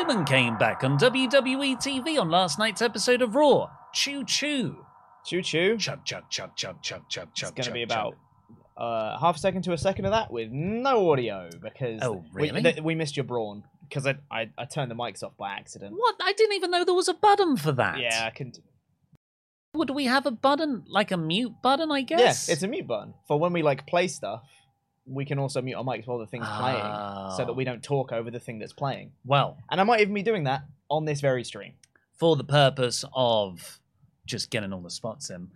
[0.00, 3.68] Strowman came back on WWE TV on last night's episode of Raw.
[3.92, 4.84] Choo choo.
[5.26, 5.76] Choo choo.
[5.76, 7.54] Chug chug chug chug chug chug It's chug.
[7.54, 8.16] going to be about
[8.76, 12.50] uh, half a second to a second of that with no audio because Oh, we,
[12.50, 12.62] really?
[12.62, 15.92] th- we missed your brawn because I, I I turned the mics off by accident.
[15.94, 16.14] What?
[16.22, 17.98] I didn't even know there was a button for that.
[17.98, 18.52] Yeah, I can.
[19.74, 21.92] Would we have a button like a mute button?
[21.92, 22.48] I Yeah, guess.
[22.48, 24.42] it's a mute button for when we like play stuff.
[25.10, 26.80] We can also mute our mics while the thing's playing,
[27.36, 27.70] so that we ah.
[27.70, 29.12] don't talk over the thing that's playing.
[29.24, 31.74] well And I might even be doing that on this very stream.
[32.12, 33.80] for the purpose of
[34.26, 35.48] just getting all the spots in.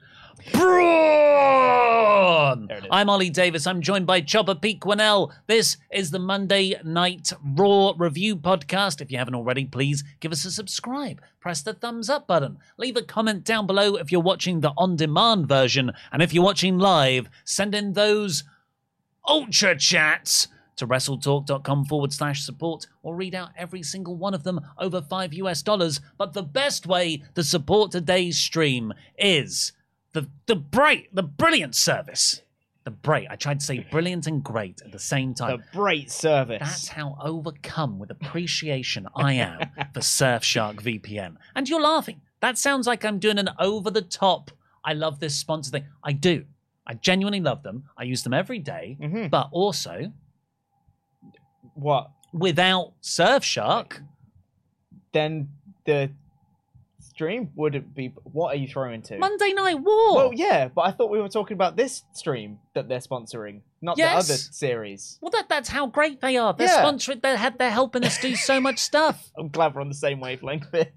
[0.53, 2.67] Brawn!
[2.67, 2.89] There it is.
[2.91, 3.67] I'm Ollie Davis.
[3.69, 5.33] I'm joined by Chopper Pete Quinnell.
[5.47, 9.01] This is the Monday Night Raw Review Podcast.
[9.01, 11.21] If you haven't already, please give us a subscribe.
[11.39, 12.59] Press the thumbs up button.
[12.77, 15.93] Leave a comment down below if you're watching the on demand version.
[16.11, 18.43] And if you're watching live, send in those
[19.27, 24.61] ultra chats to wrestletalk.com forward slash support or read out every single one of them
[24.79, 26.01] over five US dollars.
[26.19, 29.73] But the best way to support today's stream is
[30.13, 32.41] the the bright, the brilliant service.
[32.84, 33.29] The bright.
[33.31, 35.57] I tried to say brilliant and great at the same time.
[35.57, 36.59] The great service.
[36.61, 39.59] That's how overcome with appreciation I am
[39.95, 41.37] for Surfshark VPN.
[41.55, 42.21] And you're laughing.
[42.41, 44.51] That sounds like I'm doing an over the top,
[44.84, 45.87] I love this sponsor thing.
[46.03, 46.45] I do.
[46.87, 47.84] I genuinely love them.
[47.97, 48.97] I use them every day.
[49.00, 49.31] Mhm.
[49.31, 50.12] But also,
[51.75, 52.11] What?
[52.33, 54.03] without Surfshark,
[55.12, 55.49] Then
[55.87, 56.11] the
[56.99, 58.09] stream wouldn't be.
[58.25, 59.17] What are you throwing to?
[59.19, 60.15] Monday Night War.
[60.17, 63.97] Well, yeah, but I thought we were talking about this stream that they're sponsoring, not
[63.97, 64.27] Yes.
[64.27, 65.19] the other series.
[65.22, 66.53] Well, that, that's how great they are.
[66.53, 66.84] They're Yeah.
[66.84, 67.22] sponsoring.
[67.22, 69.31] They're, had- they're helping us do so much stuff.
[69.39, 70.91] I'm glad we're on the same wavelength here.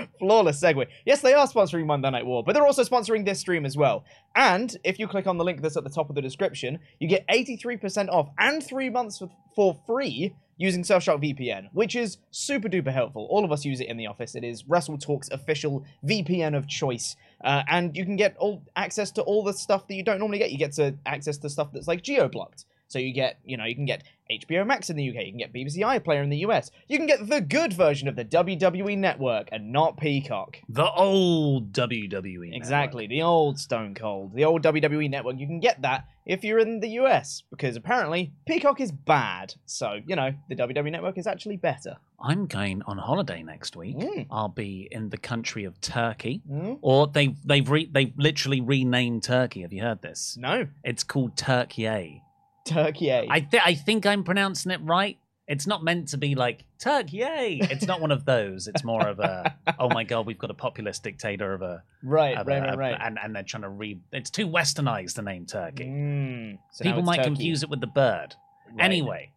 [0.18, 0.86] Flawless segue.
[1.04, 4.04] Yes, they are sponsoring Monday Night War, but they're also sponsoring this stream as well.
[4.34, 7.08] And if you click on the link that's at the top of the description, you
[7.08, 9.22] get 83% off and three months
[9.54, 13.26] for, free using Surfshark VPN, which is super duper helpful.
[13.30, 14.34] All of us use it in the office.
[14.34, 17.16] It is Wrestle Talk's official VPN of choice.
[17.42, 20.38] Uh, and you can get all access to all the stuff that you don't normally
[20.38, 20.52] get.
[20.52, 22.64] You get to access to stuff that's like geo blocked.
[22.92, 24.04] So you get, you know, you can get
[24.40, 27.06] HBO Max in the UK, you can get BBC iPlayer in the US, you can
[27.06, 30.58] get the good version of the WWE Network and not Peacock.
[30.68, 32.22] The old WWE.
[32.22, 32.54] Network.
[32.56, 35.38] Exactly, the old Stone Cold, the old WWE Network.
[35.38, 39.54] You can get that if you're in the US because apparently Peacock is bad.
[39.66, 41.96] So you know the WWE Network is actually better.
[42.20, 43.96] I'm going on holiday next week.
[43.98, 44.26] Mm.
[44.30, 46.40] I'll be in the country of Turkey.
[46.48, 46.78] Mm?
[46.80, 49.62] Or they've they've re- they've literally renamed Turkey.
[49.62, 50.36] Have you heard this?
[50.38, 52.22] No, It's called Türkiye.
[52.64, 53.12] Turkey.
[53.12, 55.18] I th- I think I'm pronouncing it right.
[55.48, 57.18] It's not meant to be like Turkey.
[57.22, 58.68] It's not one of those.
[58.68, 62.38] It's more of a oh my god, we've got a populist dictator of a, right,
[62.38, 62.98] of right, a- right, right.
[63.02, 64.00] and and they're trying to read.
[64.12, 65.84] It's too westernized the name Turkey.
[65.84, 66.58] Mm.
[66.72, 67.28] So People might Turkey.
[67.30, 68.36] confuse it with the bird.
[68.72, 68.84] Right.
[68.84, 69.32] Anyway,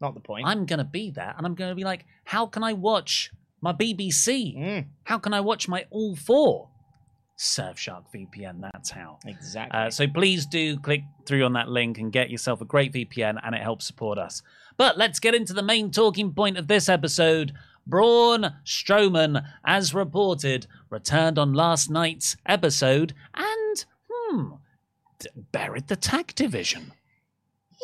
[0.00, 0.46] not the point.
[0.46, 3.30] I'm gonna be there, and I'm gonna be like, how can I watch
[3.60, 4.56] my BBC?
[4.58, 6.69] Mm, How can I watch my All Four?
[7.40, 8.60] Surfshark VPN.
[8.60, 9.18] That's how.
[9.24, 9.78] exactly.
[9.78, 13.40] Uh, so please do click through on that link and get yourself a great VPN,
[13.42, 14.42] and it helps support us.
[14.76, 17.52] But let's get into the main talking point of this episode.
[17.86, 24.50] Braun Strowman, as reported, returned on last night's episode and, hmm,
[25.18, 26.92] d- buried the tag division.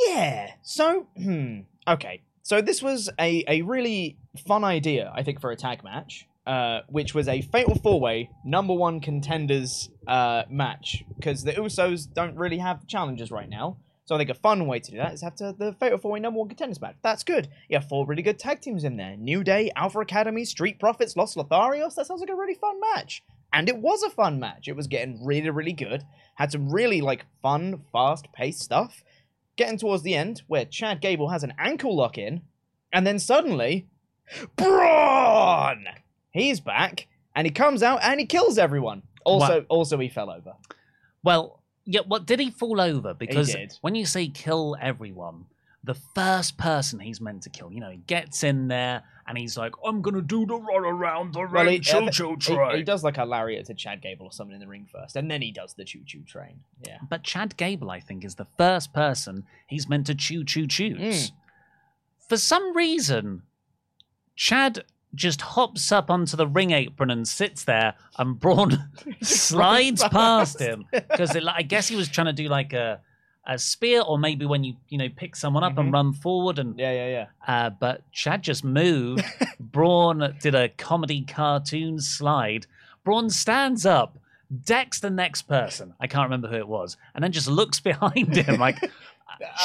[0.06, 0.50] Yeah.
[0.62, 1.60] So, hmm.
[1.88, 2.20] Okay.
[2.42, 6.80] So this was a, a really fun idea, I think, for a tag match, uh,
[6.88, 12.36] which was a fatal four way number one contenders uh, match because the Usos don't
[12.36, 13.78] really have challenges right now.
[14.04, 16.12] So I think a fun way to do that is have to the fatal four
[16.12, 16.96] way number one contenders match.
[17.02, 17.48] That's good.
[17.68, 21.16] You have four really good tag teams in there: New Day, Alpha Academy, Street Profits,
[21.16, 21.96] Los Lotharios.
[21.96, 23.22] That sounds like a really fun match.
[23.52, 24.68] And it was a fun match.
[24.68, 26.04] It was getting really, really good.
[26.34, 29.02] Had some really like fun, fast paced stuff
[29.56, 32.42] getting towards the end where Chad Gable has an ankle lock in,
[32.92, 33.88] and then suddenly,
[34.56, 35.86] Braun!
[36.36, 39.02] He's back, and he comes out and he kills everyone.
[39.24, 40.54] Also, also he fell over.
[41.22, 43.14] Well, yeah, what did he fall over?
[43.14, 45.46] Because when you say kill everyone,
[45.82, 49.56] the first person he's meant to kill, you know, he gets in there and he's
[49.56, 52.36] like, I'm gonna do the run around the Well, ring, he, choo uh, choo he,
[52.36, 52.76] train.
[52.76, 55.30] he does like a lariat to Chad Gable or something in the ring first, and
[55.30, 56.60] then he does the choo choo train.
[56.86, 56.98] Yeah.
[57.08, 61.30] But Chad Gable, I think, is the first person he's meant to choo choo choose.
[61.30, 61.32] Mm.
[62.28, 63.42] For some reason,
[64.34, 64.84] Chad
[65.16, 68.78] just hops up onto the ring apron and sits there, and Braun
[69.22, 73.00] slides past him because I guess he was trying to do like a
[73.48, 75.92] a spear, or maybe when you you know pick someone up and Mhm.
[75.94, 77.26] run forward and Yeah, yeah, yeah.
[77.46, 79.24] uh, but Chad just moved.
[79.60, 82.66] Braun did a comedy cartoon slide.
[83.04, 84.18] Braun stands up,
[84.64, 85.94] decks the next person.
[86.00, 88.78] I can't remember who it was, and then just looks behind him like,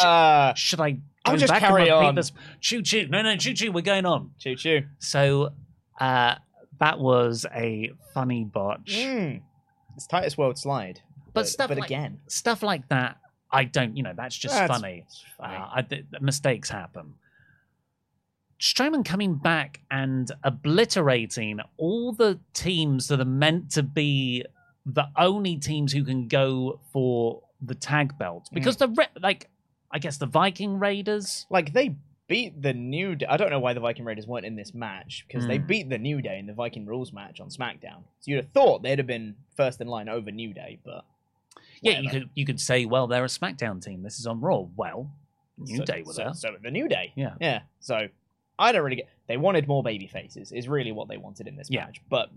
[0.03, 2.15] Uh, should I go I'll just back carry on.
[2.15, 2.31] this?
[2.59, 3.07] Choo choo!
[3.09, 3.71] No, no, choo choo!
[3.71, 4.31] We're going on.
[4.39, 4.83] choo choo.
[4.99, 5.53] So
[5.99, 6.35] uh,
[6.79, 8.93] that was a funny botch.
[8.97, 9.41] Mm.
[9.95, 11.01] It's Titus World slide.
[11.33, 13.17] But stuff but like- again, Stuff like that,
[13.51, 13.95] I don't.
[13.95, 15.05] You know, that's just That's funny.
[15.37, 15.55] funny.
[15.55, 17.13] Uh, I, th- mistakes happen.
[18.59, 24.45] Strowman coming back and obliterating all the teams that are meant to be
[24.85, 29.47] the only teams who can go for the tag belt because the re- like
[29.93, 31.45] I guess the Viking Raiders.
[31.49, 31.95] like they
[32.27, 33.25] beat the New Day.
[33.27, 35.65] I don't know why the Viking Raiders weren't in this match because they Hmm.
[35.67, 38.03] beat the New Day in the Viking Rules match on SmackDown.
[38.21, 41.03] So you'd have thought they'd have been first in line over New Day, but
[41.81, 44.01] Yeah, you could you could say, well, they're a SmackDown team.
[44.03, 44.65] This is on Raw.
[44.77, 45.11] Well,
[45.57, 46.33] New so, Day was so, there.
[46.35, 47.33] So the New Day, Yeah.
[47.41, 47.61] yeah.
[47.81, 48.07] So
[48.57, 49.09] I don't really get.
[49.27, 50.51] They wanted more baby faces.
[50.53, 51.85] Is really what they wanted in this Yeah.
[51.85, 51.99] match.
[52.09, 52.29] But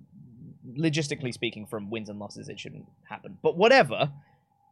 [0.77, 3.39] logistically speaking, from wins and losses, it shouldn't happen.
[3.43, 4.11] But whatever.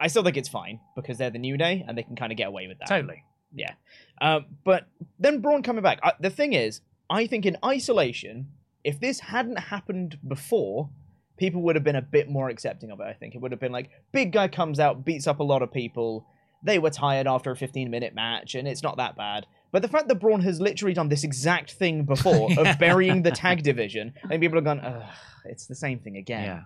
[0.03, 2.37] I still think it's fine because they're the New Day and they can kind of
[2.37, 2.89] get away with that.
[2.89, 3.23] Totally.
[3.55, 3.75] Yeah.
[4.21, 4.89] Um, but
[5.21, 6.01] then Braun coming back.
[6.03, 8.49] I, the thing is, I think in isolation,
[8.83, 10.91] if this hadn't happened before,
[11.37, 13.05] people would have been a bit more accepting of it.
[13.05, 15.63] I think it would have been like, big guy comes out, beats up a lot
[15.63, 16.27] of people.
[16.65, 19.47] They were tired after a 15 minute match, and it's not that bad.
[19.71, 22.61] But the fact that Braun has literally done this exact thing before Yeah.
[22.73, 25.05] of burying the tag division, and people have gone,
[25.45, 26.45] it's the same thing again.
[26.45, 26.61] Yeah.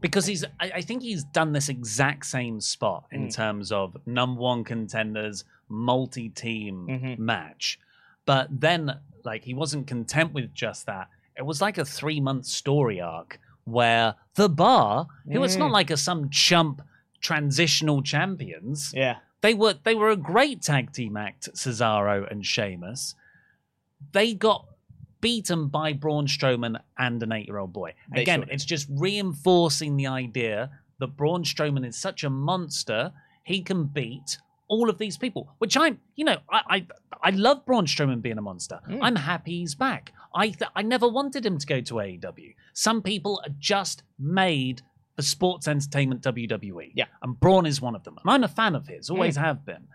[0.00, 3.34] Because he's, I, I think he's done this exact same spot in Mm.
[3.34, 7.18] terms of number one contenders, multi team Mhm.
[7.18, 7.78] match.
[8.24, 11.08] But then, like, he wasn't content with just that.
[11.36, 15.74] It was like a three month story arc where the bar, who it's not Mm.
[15.74, 16.80] like a some chump
[17.20, 19.18] transitional champions, Yeah.
[19.40, 23.14] they were they were a great tag team act, Cesaro and Sheamus.
[24.12, 24.66] They got
[25.20, 27.94] beaten by Braun Strowman and an eight-year-old boy.
[28.14, 30.70] They Again, sure it's just reinforcing the idea
[31.00, 33.12] that Braun Strowman is such a monster,
[33.44, 35.54] he can beat all of these people.
[35.58, 36.86] Which I'm, you know, I I,
[37.22, 38.80] I love Braun Strowman being a monster.
[38.88, 38.98] Mm.
[39.02, 40.12] I'm happy he's back.
[40.34, 42.54] I th- I never wanted him to go to AEW.
[42.74, 44.82] Some people are just made
[45.16, 46.92] for sports entertainment WWE.
[46.94, 47.06] Yeah.
[47.22, 48.18] And Braun is one of them.
[48.22, 49.88] And I'm a fan of his, always have been.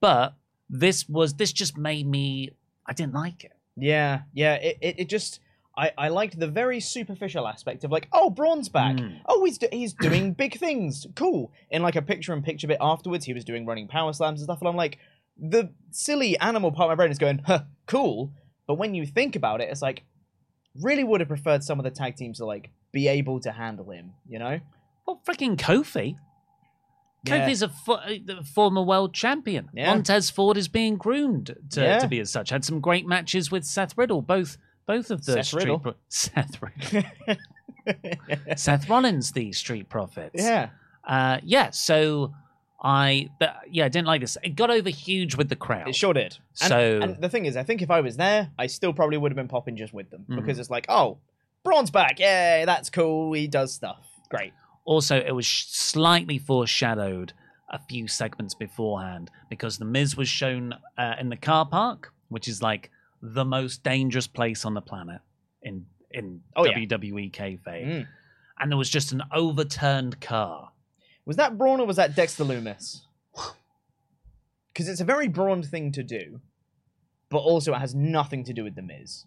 [0.00, 0.34] But
[0.68, 2.50] this was this just made me
[2.86, 3.52] I didn't like it.
[3.80, 4.54] Yeah, yeah.
[4.54, 5.40] It, it, it just
[5.76, 8.96] I, I liked the very superficial aspect of like, oh, Braun's back.
[8.96, 9.20] Mm.
[9.26, 11.06] Oh, he's do- he's doing big things.
[11.16, 11.52] Cool.
[11.70, 14.46] In like a picture in picture bit afterwards, he was doing running power slams and
[14.46, 14.98] stuff, and I'm like,
[15.38, 18.32] the silly animal part of my brain is going, huh, cool.
[18.66, 20.04] But when you think about it, it's like,
[20.82, 23.90] really would have preferred some of the tag teams to like be able to handle
[23.90, 24.12] him.
[24.28, 24.60] You know?
[25.06, 26.16] Well, freaking Kofi.
[27.24, 27.46] Yeah.
[27.48, 29.68] Kofi's a fo- a former world champion.
[29.74, 29.92] Yeah.
[29.92, 31.98] Montez Ford is being groomed to, Yeah.
[31.98, 32.50] to be as such.
[32.50, 35.78] Had some great matches with Seth Riddle, both both of the Seth Street Riddle?
[35.80, 37.10] Pro- Seth Riddle.
[38.56, 40.42] Seth Rollins, the Street Profits.
[40.42, 40.70] yeah.
[41.04, 41.70] Uh, yeah.
[41.70, 42.34] So
[42.82, 44.36] I, th- yeah, I didn't like this.
[44.42, 45.88] It got over huge with the crowd.
[45.88, 46.38] It sure did.
[46.60, 49.16] And, So- and the thing is, I think if I was there, I still probably
[49.18, 50.36] would have been popping just with them Mhm.
[50.36, 51.18] because it's like, oh,
[51.64, 52.18] Braun's back.
[52.18, 53.32] Yay, that's cool.
[53.32, 54.06] He does stuff.
[54.30, 54.52] Great.
[54.94, 57.32] Also, it was sh- slightly foreshadowed
[57.68, 62.48] a few segments beforehand because the Miz was shown uh, in the car park, which
[62.48, 62.90] is like
[63.22, 65.20] the most dangerous place on the planet.
[65.62, 66.76] in in Oh, yeah.
[66.76, 68.06] WWE kayfabe, Mm.
[68.58, 70.72] and there was just an overturned car.
[71.24, 73.02] Was that Braun or was that Dexter Lumis?
[74.72, 76.40] Because it's a very Braun thing to do,
[77.28, 79.24] but also it has nothing to do with the Miz.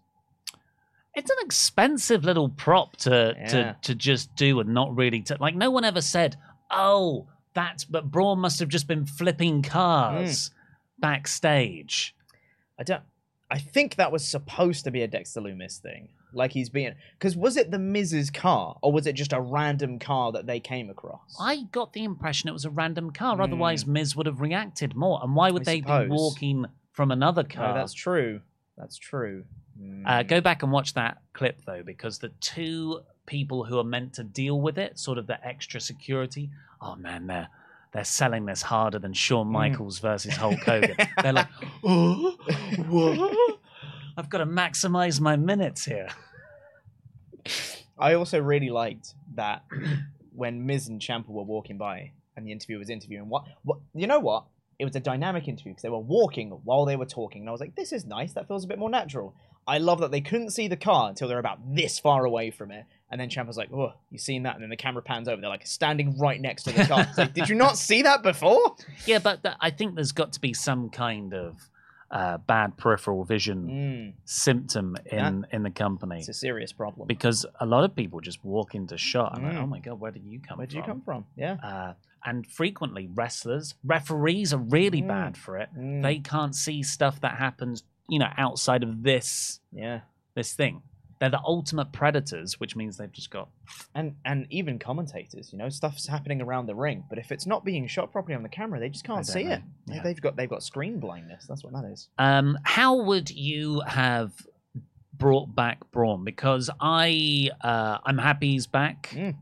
[1.16, 3.48] It's an expensive little prop to Yeah.
[3.48, 5.56] to to just do and not really to like.
[5.56, 6.38] No one ever said,
[6.72, 10.54] "Oh, that's." But Braun must have just been flipping cars Mm.
[11.02, 12.16] backstage.
[12.80, 13.04] I don't.
[13.52, 16.10] I think that was supposed to be a Dexter Lumis thing.
[16.36, 16.96] Like he's being.
[17.20, 20.60] Because was it the Miz's car, or was it just a random car that they
[20.60, 21.38] came across?
[21.40, 23.36] I got the impression it was a random car.
[23.36, 23.42] Hmm.
[23.44, 25.20] Otherwise, Miz would have reacted more.
[25.22, 26.06] And why would I they suppose.
[26.10, 27.74] be walking from another No, car?
[27.76, 28.42] that's true.
[28.76, 29.46] That's true.
[29.76, 30.28] Uh, Mm.
[30.28, 34.24] go back and watch that clip though, because the two people who are meant to
[34.24, 36.50] deal with it, sort of the extra security,
[36.82, 37.48] oh man, they're
[37.92, 39.52] they're selling this harder than Shawn Mm.
[39.52, 40.96] Michaels versus Hulk Hogan.
[41.22, 41.48] they're like,
[41.84, 42.36] oh,
[42.88, 43.58] what?
[44.18, 46.10] I've got to maximize my minutes here.
[47.98, 49.64] I also really liked that
[50.36, 53.30] when Miz and Ciampa were walking by and the interviewer was interviewing.
[53.30, 53.46] What?
[53.64, 53.80] What?
[53.94, 54.46] You know what?
[54.80, 57.52] It was a dynamic interview because they were walking while they were talking, and I
[57.52, 58.34] was like, "This is nice.
[58.34, 59.36] That feels a bit more natural."
[59.68, 62.72] I love that they couldn't see the car until they're about this far away from
[62.72, 65.40] it, and then Ciampa's like, "Oh, you seen that?" And then the camera pans over.
[65.40, 67.06] They're like standing right next to the car.
[67.08, 68.76] It's like, did you not see that before?
[69.06, 71.56] Yeah, but th- I think there's got to be some kind of
[72.12, 76.20] uh, bad peripheral vision Mm, symptom in in the company.
[76.20, 77.08] it's a serious problem.
[77.08, 79.34] because a lot of people just walk into shot.
[79.36, 79.64] I'm like, Mm.
[79.64, 80.82] oh my god, where did you come Where did from?
[80.82, 81.26] you come from?
[81.36, 81.54] Yeah.
[81.64, 81.94] Uh,
[82.26, 85.08] and frequently, wrestlers, referees are really Mm.
[85.08, 85.70] bad for it.
[85.78, 90.02] Mm, They can't see stuff that happens, you know, outside of this yeah.
[90.36, 90.82] this thing.
[91.20, 93.48] They're the ultimate predators, which means they've just got.
[93.96, 97.64] and and even commentators, you know, stuff's happening around the ring, but if it's not
[97.64, 99.54] being shot properly on the camera, they just can't see know.
[99.54, 99.62] it.
[99.88, 100.04] Yeah.
[100.04, 101.46] They've got they've got screen blindness.
[101.48, 102.10] That's what that is.
[102.18, 104.34] Um, how would you have
[105.14, 106.26] brought back Braun?
[106.26, 109.12] Because I uh, I'm happy he's back.
[109.14, 109.36] Mm.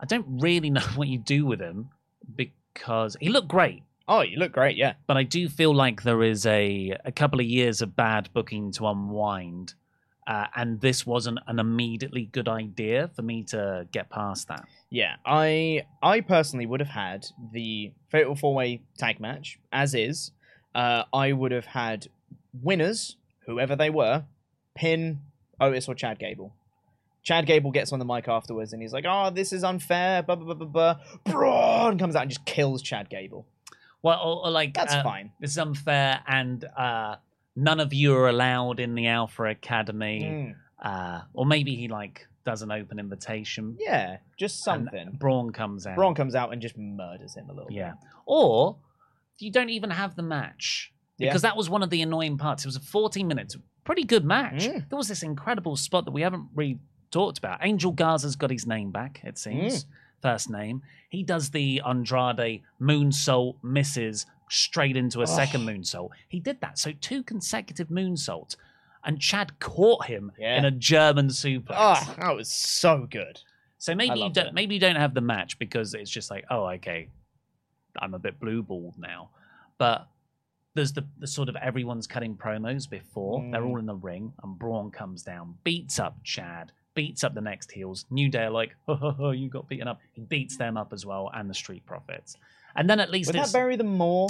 [0.00, 1.90] I don't really know what you do with him
[2.36, 3.82] because he looked great.
[4.06, 4.94] Oh, you look great, yeah.
[5.06, 8.70] but I do feel like there is a a couple of years of bad booking
[8.72, 9.74] to unwind,
[10.26, 14.64] uh, and this wasn't an immediately good idea for me to get past that.
[14.90, 20.32] Yeah, I I personally would have had the fatal four way tag match as is.
[20.74, 22.08] Uh, I would have had
[22.62, 24.24] winners, whoever they were,
[24.74, 25.20] pin
[25.60, 26.52] Otis or Chad Gable.
[27.22, 30.36] Chad Gable gets on the mic afterwards and he's like, "Oh, this is unfair." Blah
[30.36, 31.32] blah blah blah blah.
[31.32, 33.46] Braun comes out and just kills Chad Gable.
[34.04, 35.32] Well, or, or like That's uh, fine.
[35.40, 37.16] This is unfair, and uh,
[37.56, 40.22] none of you are allowed in the Alpha Academy.
[40.22, 40.54] Mm.
[40.78, 43.78] Uh, or maybe he like does an open invitation.
[43.80, 45.16] Yeah, just something.
[45.18, 45.96] Braun comes out.
[45.96, 47.92] Braun comes out and just murders him a little Yeah.
[47.92, 48.00] bit.
[48.26, 48.76] Or
[49.38, 50.92] you don't even have the match.
[51.16, 51.30] Yeah.
[51.30, 52.64] Because that was one of the annoying parts.
[52.64, 54.66] It was a 14 minutes, pretty good match.
[54.66, 54.86] Mm.
[54.90, 56.78] There was this incredible spot that we haven't really
[57.10, 57.60] talked about.
[57.62, 59.84] Angel Garza's got his name back, it seems.
[59.84, 59.88] Mm.
[60.24, 60.80] First name.
[61.10, 65.72] He does the Andrade moonsault, misses straight into a second Oh.
[65.72, 66.10] moonsault.
[66.28, 66.78] He did that.
[66.78, 68.56] So two consecutive moonsaults.
[69.04, 70.56] And Chad caught him Yeah.
[70.56, 71.74] in a German suplex.
[71.76, 73.42] Oh, that was so good.
[73.76, 74.54] So maybe you don't it.
[74.54, 77.10] maybe you don't have the match because it's just like, oh, okay,
[77.98, 79.28] I'm a bit blue balled now.
[79.76, 80.08] But
[80.72, 83.42] there's the, the sort of everyone's cutting promos before.
[83.52, 83.68] They're Mm.
[83.68, 87.72] all in the ring, and Braun comes down, beats up Chad, beats up the next
[87.72, 88.06] heels.
[88.10, 90.00] New Day are like, ho, ho, ho, you got beaten up.
[90.12, 92.36] He beats them up as well, and the Street Profits.
[92.76, 94.28] And then at least Would it's that bury them more?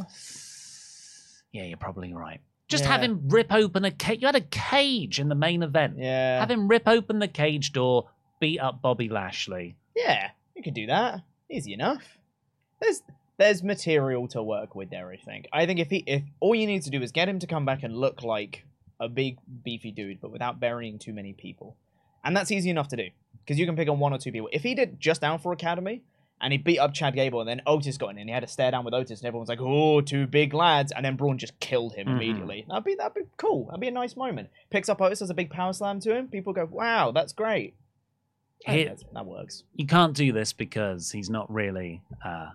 [1.53, 2.41] yeah, you're probably right.
[2.69, 4.21] Just have him rip open a cage.
[4.21, 5.97] You had a cage in the main event.
[5.99, 6.41] Yeah.
[6.41, 8.09] Have him rip open the cage door,
[8.41, 9.77] beat up Bobby Lashley.
[9.95, 11.21] Yeah, you could do that.
[11.51, 12.03] Easy enough.
[12.81, 13.03] There's
[13.37, 15.11] there's material to work with there.
[15.11, 15.47] I think.
[15.53, 17.65] I think if he if all you need to do is get him to come
[17.65, 18.65] back and look like
[18.99, 21.77] a big beefy dude, but without burying too many people,
[22.25, 23.09] and that's easy enough to do
[23.45, 24.49] because you can pick on one or two people.
[24.53, 26.03] If he did just down for Academy
[26.41, 28.49] and he beat up Chad Gable and then Otis got in and he had a
[28.49, 31.59] stare down with Otis and everyone's like, "Oh, two big lads," and then Braun just
[31.61, 32.17] killed him Mhm.
[32.17, 32.65] immediately.
[32.69, 33.67] That'd be that'd be cool.
[33.67, 34.49] That'd be a nice moment.
[34.71, 36.29] Picks up Otis as a big power slam to him.
[36.29, 37.75] People go, "Wow, that's great."
[38.67, 39.65] I think Here- that's- that works.
[39.75, 42.51] you can't do this because he's not really uh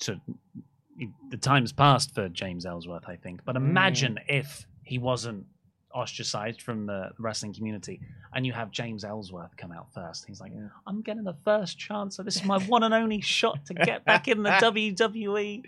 [0.00, 0.20] to
[1.30, 3.44] the time's passed for James Ellsworth, I think.
[3.44, 5.46] But imagine if he wasn't
[5.92, 8.00] ostracized from the wrestling community
[8.34, 10.24] and you have James Ellsworth come out first.
[10.26, 10.52] He's like.
[10.86, 14.04] I'm getting the first chance, so this is my one and only shot to get
[14.04, 15.64] back in the WWE.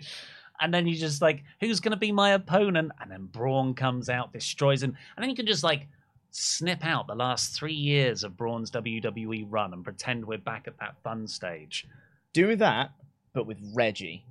[0.61, 2.91] And then you just like, who's gonna be my opponent?
[3.01, 5.87] And then Braun comes out, destroys him, and then you can just like
[6.31, 10.77] snip out the last three years of Braun's WWE run and pretend we're back at
[10.79, 11.87] that fun stage.
[12.33, 12.91] do that,
[13.33, 14.25] but with Reggie.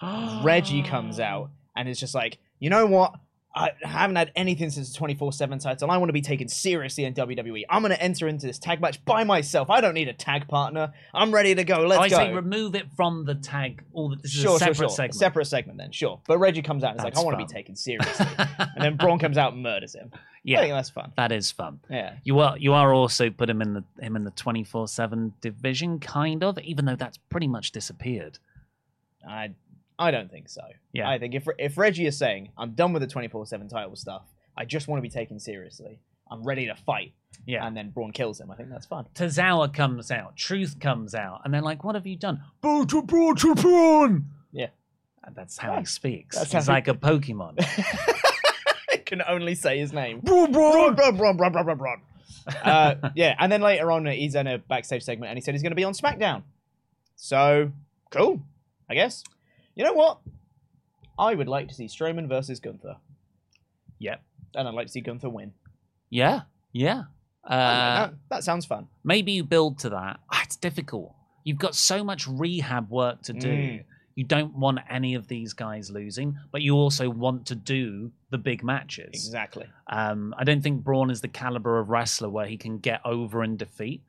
[0.42, 3.14] Reggie comes out and is just like, you know what?
[3.54, 5.86] I haven't had anything since the 24 7 title.
[5.86, 7.64] And I want to be taken seriously in WWE.
[7.68, 9.70] I'm going to enter into this tag match by myself.
[9.70, 10.92] I don't need a tag partner.
[11.14, 11.80] I'm ready to go.
[11.80, 12.16] Let's I go.
[12.16, 13.82] say remove it from the tag.
[13.92, 14.96] All the, this is sure, a separate sure, sure.
[14.96, 15.14] segment.
[15.14, 16.20] Separate segment then, sure.
[16.26, 18.26] But Reggie comes out and is like, I want to be taken seriously.
[18.38, 20.10] and then Braun comes out and murders him.
[20.12, 21.12] I yeah, think that's fun.
[21.16, 21.80] that is fun.
[21.90, 22.14] Yeah.
[22.24, 25.34] You are you are also put him in the him in the twenty four seven
[25.40, 28.38] division, kind of, even though that's pretty much disappeared.
[29.28, 29.50] I
[29.98, 30.62] I don't think so.
[30.92, 31.08] Yeah.
[31.08, 34.22] I think if if Reggie is saying, I'm done with the 24 7 title stuff,
[34.56, 35.98] I just want to be taken seriously,
[36.30, 37.12] I'm ready to fight,
[37.46, 37.66] Yeah.
[37.66, 39.06] and then Braun kills him, I think that's fun.
[39.14, 43.34] Tozawa comes out, Truth comes out, and they're like, "What have you done?" Braun, Braun,
[43.34, 44.26] Braun.
[44.52, 44.68] Yeah.
[45.24, 46.36] And that's how Yeah, he speaks.
[46.36, 47.56] that's He's how he- like a Pokemon.
[48.92, 50.20] I can only say his name.
[50.20, 52.02] Braun, Braun, Braun, Braun, Braun, Braun, Braun, Braun.
[52.62, 55.62] uh, yeah, and then later on, he's in a backstage segment, and he said he's
[55.62, 56.42] going to be on SmackDown.
[57.16, 57.72] So
[58.10, 58.42] cool,
[58.88, 59.22] I guess.
[59.78, 60.18] You know what?
[61.18, 62.96] I would like to see Strowman versus Gunther,
[64.00, 64.22] Yep.
[64.56, 65.52] and I'd like to see Gunther win.
[66.10, 66.42] Yeah.
[66.72, 67.04] Yeah.
[67.44, 67.56] Uh,
[68.08, 68.14] that.
[68.28, 68.88] that sounds fun.
[69.04, 70.18] maybe you build to that.
[70.30, 71.14] Ah, it's difficult.
[71.44, 73.48] You've got so much rehab work to do.
[73.48, 73.84] Mm.
[74.16, 78.38] You don't want any of these guys losing, but you also want to do the
[78.38, 79.10] big matches.
[79.14, 79.66] Exactly.
[79.86, 83.42] Um, I don't think Braun is the caliber of wrestler where he can get over
[83.42, 84.02] and defeat.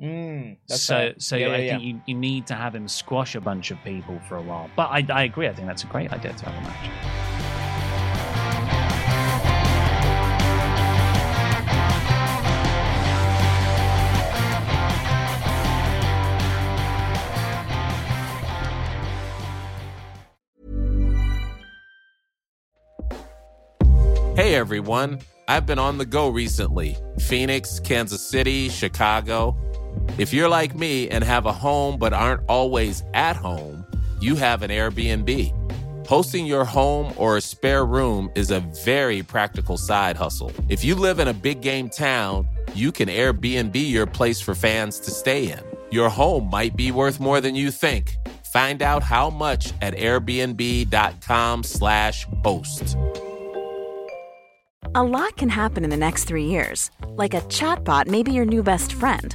[0.00, 1.14] Mm, so, fair.
[1.18, 3.82] so Yeah, I yeah, think you, you need to have him squash a bunch of
[3.82, 4.70] people for a while.
[4.76, 5.48] But I, I agree.
[5.48, 6.90] I think that's a great idea to have a match.
[24.36, 29.56] Hey everyone, I've been on the go recently Phoenix, Kansas City, Chicago.
[30.18, 33.86] If you're like me and have a home but aren't always at home,
[34.20, 35.52] you have an Airbnb.
[36.06, 40.52] Hosting your home or a spare room is a very practical side hustle.
[40.68, 45.00] If you live in a big game town, you can Airbnb your place for fans
[45.00, 45.60] to stay in.
[45.90, 48.16] Your home might be worth more than you think.
[48.52, 52.96] Find out how much at airbnb.com/slash host.
[54.94, 56.90] A lot can happen in the next three years.
[57.08, 59.34] Like a chatbot may be your new best friend.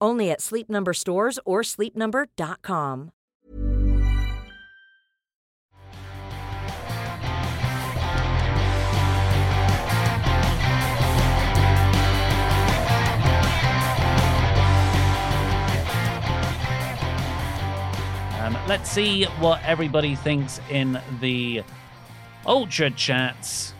[0.00, 3.10] Only at Sleep Number stores or sleepnumber.com.
[18.48, 21.62] Um, let's see what everybody thinks in the
[22.46, 23.74] Ultra chats.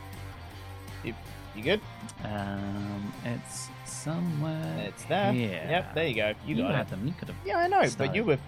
[1.03, 1.15] You,
[1.57, 1.81] you good?
[2.23, 3.68] Um, it's
[4.03, 4.85] somewhere.
[4.89, 5.33] It's there.
[5.33, 5.67] here.
[5.69, 6.33] Yep, there you go.
[6.47, 6.91] You, got had it.
[6.91, 7.07] them.
[7.07, 7.37] You could have.
[7.45, 8.39] Yeah, I know, but you were.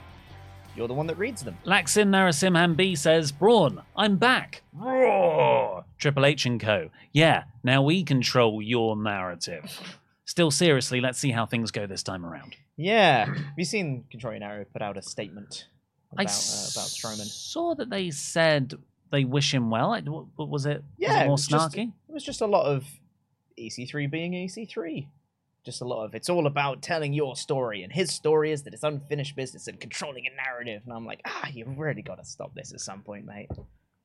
[0.76, 1.58] You're the one that reads them.
[1.66, 4.62] Laxin Narasimhan B says, Braun, I'm back.
[4.72, 5.84] Roar!
[5.98, 6.90] Triple H and Co.
[7.12, 9.80] Yeah, now we control your narrative.
[10.24, 12.54] Still, seriously, let's see how things go this time around.
[12.76, 13.26] Yeah.
[13.26, 15.66] Have you seen Control Your Narrow put out a statement
[16.16, 17.26] I about, uh, about Strowman?
[17.26, 18.74] saw that they said
[19.10, 19.92] they wish him well.
[19.92, 20.84] I- what- what was it?
[20.96, 21.92] Yeah, was it it more just- snarky?
[22.08, 22.86] It was just a lot of
[23.58, 25.08] EC3 being EC3.
[25.64, 28.74] Just a lot of it's all about telling your story, and his story is that
[28.74, 30.82] it's unfinished business and controlling a narrative.
[30.84, 33.50] And I'm like, ah, you've really got to stop this at some point, mate.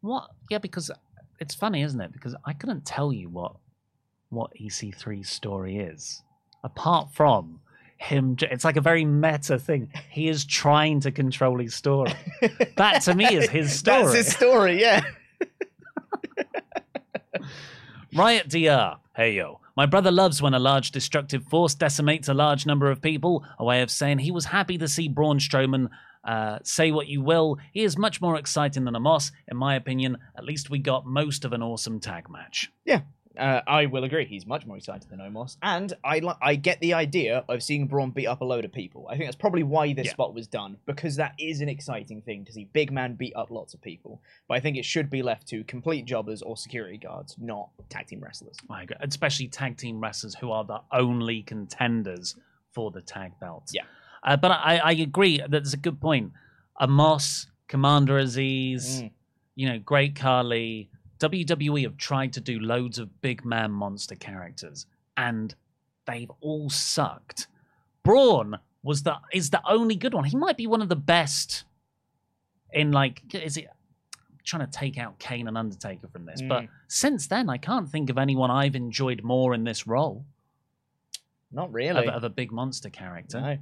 [0.02, 0.30] What?
[0.50, 0.92] Yeah, because
[1.40, 2.12] it's funny, isn't it?
[2.12, 3.56] Because I couldn't tell you what
[4.30, 6.22] what EC3's story is,
[6.64, 7.62] apart from
[7.98, 8.36] him.
[8.42, 9.92] It's like a very meta thing.
[10.10, 12.14] He is trying to control his story.
[12.78, 14.04] That to me is his story.
[14.04, 15.02] That's his story, yeah.
[18.14, 18.98] Riot DR.
[19.16, 19.60] Hey yo.
[19.76, 23.44] My brother loves when a large destructive force decimates a large number of people.
[23.60, 25.90] A way of saying he was happy to see Braun Strowman
[26.26, 30.18] Uh, say what you will, he is much more exciting than Omos, in my opinion.
[30.36, 32.72] At least we got most of an awesome tag match.
[32.84, 33.02] Yeah,
[33.38, 34.26] uh, I will agree.
[34.26, 37.88] He's much more excited than Omos, and I li- I get the idea of seeing
[37.88, 39.08] Braun beat up a load of people.
[39.10, 40.12] I think that's probably why this Yeah.
[40.14, 43.52] spot was done because that is an exciting thing to see big man beat up
[43.52, 44.22] lots of people.
[44.48, 48.08] But I think it should be left to complete jobbers or security guards, not tag
[48.08, 48.58] team wrestlers.
[48.70, 48.98] I agree.
[49.02, 52.36] Especially tag team wrestlers who are the only contenders
[52.72, 53.72] for the tag belts.
[53.74, 53.84] Yeah.
[54.24, 56.32] Uh, but I, I agree that there's a good point.
[56.82, 59.12] Omos, Commander Azeez, Mm.
[59.56, 60.90] you know, Great Khali,
[61.20, 64.86] WWE have tried to do loads of big man monster characters,
[65.18, 65.56] and
[66.06, 67.48] they've all sucked.
[68.04, 70.26] Braun was the is the only good one.
[70.26, 71.64] He might be one of the best
[72.74, 73.68] in like is it
[74.32, 76.70] I'm trying to take out Kane and Undertaker from this, but Mm.
[76.88, 80.26] since then I can't think of anyone I've enjoyed more in this role
[81.52, 82.08] Not of, really.
[82.08, 83.40] of a big monster character.
[83.42, 83.58] No.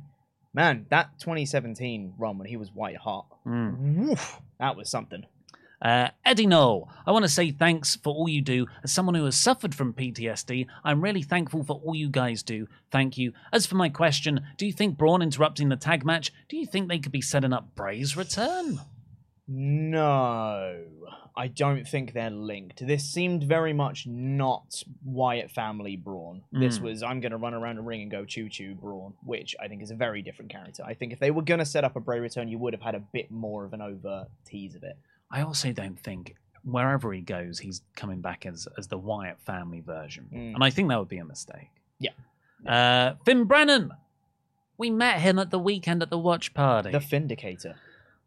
[0.55, 4.07] Man, that 2017 run when he was white hot, Mm.
[4.07, 5.25] woof, that was something.
[5.83, 8.67] Uh, Eddie Knoll, I want to say thanks for all you do.
[8.83, 12.67] As someone who has suffered from PTSD, I'm really thankful for all you guys do.
[12.89, 13.33] Thank you.
[13.51, 16.87] As for my question, do you think Braun interrupting the tag match, do you think
[16.87, 18.79] they could be setting up Bray's return?
[19.45, 20.77] No,
[21.35, 22.85] I don't think they're linked.
[22.87, 26.43] This seemed very much not Wyatt family Braun.
[26.53, 26.83] This Mm.
[26.83, 29.67] was I'm going to run around a ring and go choo choo Braun, which I
[29.67, 30.83] think is a very different character.
[30.85, 32.81] I think if they were going to set up a Bray return, you would have
[32.81, 34.97] had a bit more of an overt tease of it.
[35.33, 39.81] I also don't think wherever he goes, he's coming back as, as the Wyatt family
[39.81, 40.29] version.
[40.31, 40.55] Mm.
[40.55, 41.71] And I think that would be a mistake.
[41.99, 42.11] Yeah.
[42.65, 43.91] Uh, Finn Brennan,
[44.77, 46.91] we met him at the weekend at the watch party.
[46.91, 47.75] The Vindicator.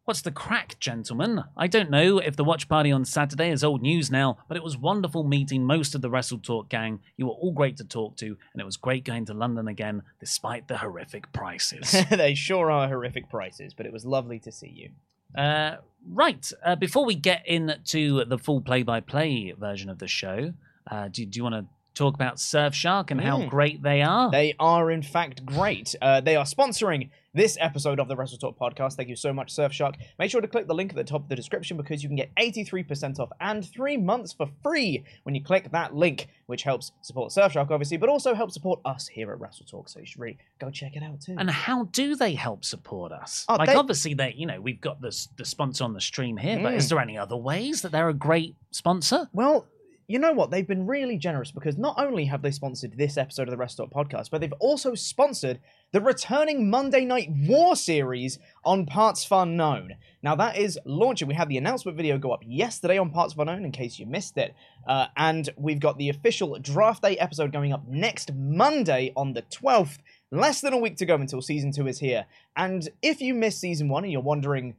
[0.05, 1.45] What's the crack, gentlemen?
[1.57, 4.62] I don't know if the watch party on Saturday is old news now, but it
[4.62, 7.01] was wonderful meeting most of the Wrestle Talk gang.
[7.16, 10.03] You were all great to talk to, and it was great going to London again,
[10.21, 11.97] despite the horrific prices.
[12.11, 14.90] they sure are horrific prices, but it was lovely to see you.
[15.35, 15.77] Uh,
[16.09, 20.53] right, uh, before we get into the full play by play version of the show,
[20.91, 23.48] uh, do, do you want to talk about Surfshark and how Mm.
[23.48, 24.30] great they are?
[24.30, 25.94] They are, in fact, great.
[26.00, 28.94] Uh, they are sponsoring this episode of the Wrestle Talk podcast.
[28.94, 29.96] Thank you so much, Surfshark.
[30.18, 32.16] Make sure to click the link at the top of the description because you can
[32.16, 36.92] get 83% off and three months for free when you click that link, which helps
[37.02, 39.88] support Surfshark, obviously, but also helps support us here at Wrestle Talk.
[39.88, 41.37] So you should really go check it out too.
[41.38, 43.44] And how do they help support us?
[43.48, 46.37] Oh, like, they- obviously, they you know we've got this the sponsor on the stream
[46.38, 46.76] here, but Mm.
[46.76, 49.28] is there any other ways that they're a great sponsor?
[49.32, 49.66] Well,
[50.09, 50.51] you know what?
[50.51, 53.75] They've been really generous because not only have they sponsored this episode of the Rest
[53.75, 55.59] Stop podcast, but they've also sponsored
[55.92, 59.95] the returning Monday Night War series on Parts Fun Known.
[60.23, 61.27] Now, that is launching.
[61.27, 64.07] We had the announcement video go up yesterday on Parts Fun Known in case you
[64.07, 64.55] missed it.
[64.87, 69.42] Uh, and we've got the official draft day episode going up next Monday on the
[69.42, 69.99] 12th.
[70.31, 72.27] Less than a week to go until season two is here.
[72.57, 74.77] And if you missed season one and you're wondering,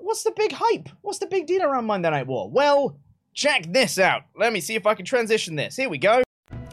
[0.00, 0.88] what's the big hype?
[1.00, 2.50] What's the big deal around Monday Night War?
[2.50, 2.98] Well,
[3.34, 4.22] check this out.
[4.36, 5.76] Let me see if I can transition this.
[5.76, 6.22] Here we go.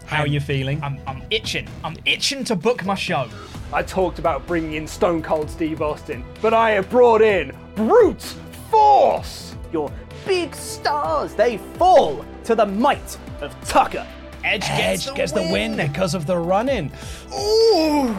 [0.05, 0.81] How are you feeling?
[0.83, 1.67] I'm, I'm itching.
[1.83, 3.29] I'm itching to book my show.
[3.73, 8.35] I talked about bringing in Stone Cold Steve Austin, but I have brought in Brute
[8.71, 9.55] Force!
[9.73, 9.91] Your
[10.25, 14.07] big stars, they fall to the might of Tucker.
[14.45, 16.89] Edge, Edge gets the win because of the running.
[17.33, 18.15] Ooh,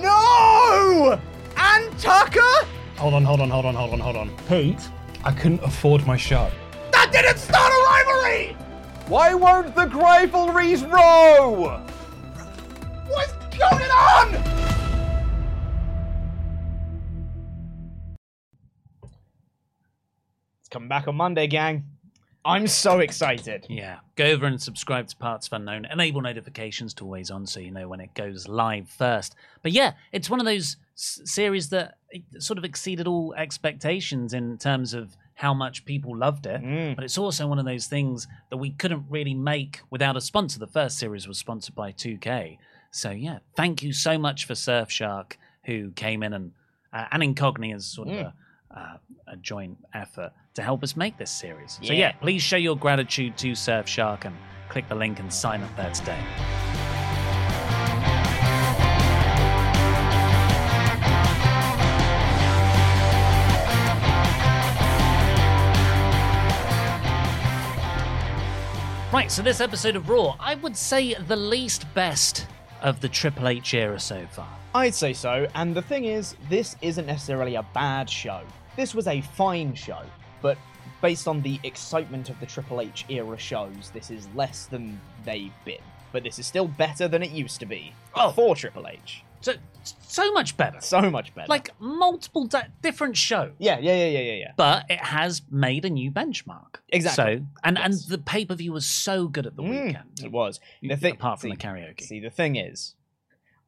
[0.00, 1.20] no!
[1.56, 2.66] And Tucker?
[2.96, 4.36] Hold on, hold on, hold on, hold on, hold on.
[4.48, 4.88] Pete,
[5.24, 6.50] I couldn't afford my show.
[7.12, 8.56] That didn't start a rivalry!
[9.08, 11.82] Why won't the rivalries row?
[13.08, 14.34] What's going on?
[20.60, 21.84] It's coming back on Monday, gang.
[22.44, 23.66] I'm so excited.
[23.68, 25.84] Yeah, go over and subscribe to Parts of Unknown.
[25.84, 29.36] Enable notifications to always on so you know when it goes live first.
[29.62, 34.34] But yeah, it's one of those s- series that eh, sort of exceeded all expectations
[34.34, 36.62] in terms of how much people loved it.
[36.62, 36.94] Mm.
[36.94, 40.60] But it's also one of those things that we couldn't really make without a sponsor.
[40.60, 42.58] The first series was sponsored by 2K.
[42.92, 45.32] So yeah, thank you so much for Surfshark
[45.64, 46.52] who came in and
[46.92, 48.32] uh, and Incogni as sort of Mm.
[48.70, 48.96] a, uh,
[49.28, 51.72] a joint effort to help us make this series.
[51.82, 51.98] So Yeah.
[51.98, 54.36] yeah, please show your gratitude to Surfshark and
[54.68, 56.71] click the link and sign up there today.
[69.12, 72.46] Right, so this episode of Raw, I would say the least best
[72.80, 74.48] of the Triple H era so far.
[74.74, 78.40] I'd say so, and the thing is, this isn't necessarily a bad show.
[78.74, 80.00] This was a fine show,
[80.40, 80.56] but
[81.02, 85.52] based on the excitement of the Triple H era shows, this is less than they've
[85.66, 85.82] been.
[86.10, 88.32] But this is still better than it used to be Oh.
[88.32, 89.24] for Triple H.
[89.42, 89.52] So
[90.06, 90.80] so much better.
[90.80, 91.48] So much better.
[91.48, 93.52] Like multiple di- different shows.
[93.58, 94.52] yeah, yeah, yeah, yeah, yeah, yeah.
[94.56, 96.76] But it has made a new benchmark.
[96.90, 97.38] Exactly.
[97.38, 100.20] So and and the pay per view was so good at the Mm, weekend.
[100.22, 100.60] It was.
[100.82, 102.00] The thing, apart from see, the karaoke.
[102.02, 102.94] See, the thing is,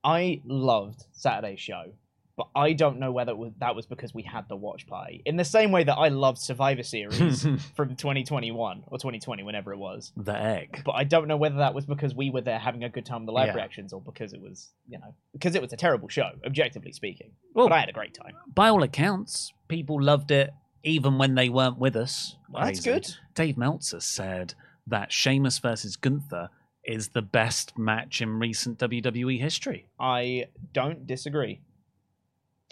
[0.02, 1.92] I loved Saturday's show,
[2.36, 5.22] but I don't know whether it was, that was because we had the watch party.
[5.24, 7.42] In the same way that I loved Survivor Series
[7.76, 10.12] from 2021 or 2020, whenever it was.
[10.16, 10.82] the egg.
[10.84, 13.20] But I don't know whether that was because we were there having a good time
[13.22, 13.54] with the live Yeah.
[13.54, 17.30] reactions or because it was, you know, because it was a terrible show, objectively speaking.
[17.54, 18.32] Well, but I had a great time.
[18.54, 20.50] by all accounts, people loved it
[20.82, 22.36] even when they weren't with us.
[22.50, 23.06] Well, that's good.
[23.34, 24.54] Dave Meltzer said
[24.86, 26.50] that Sheamus versus Gunther
[26.84, 29.86] is the best match in recent WWE history.
[29.98, 31.60] I don't disagree.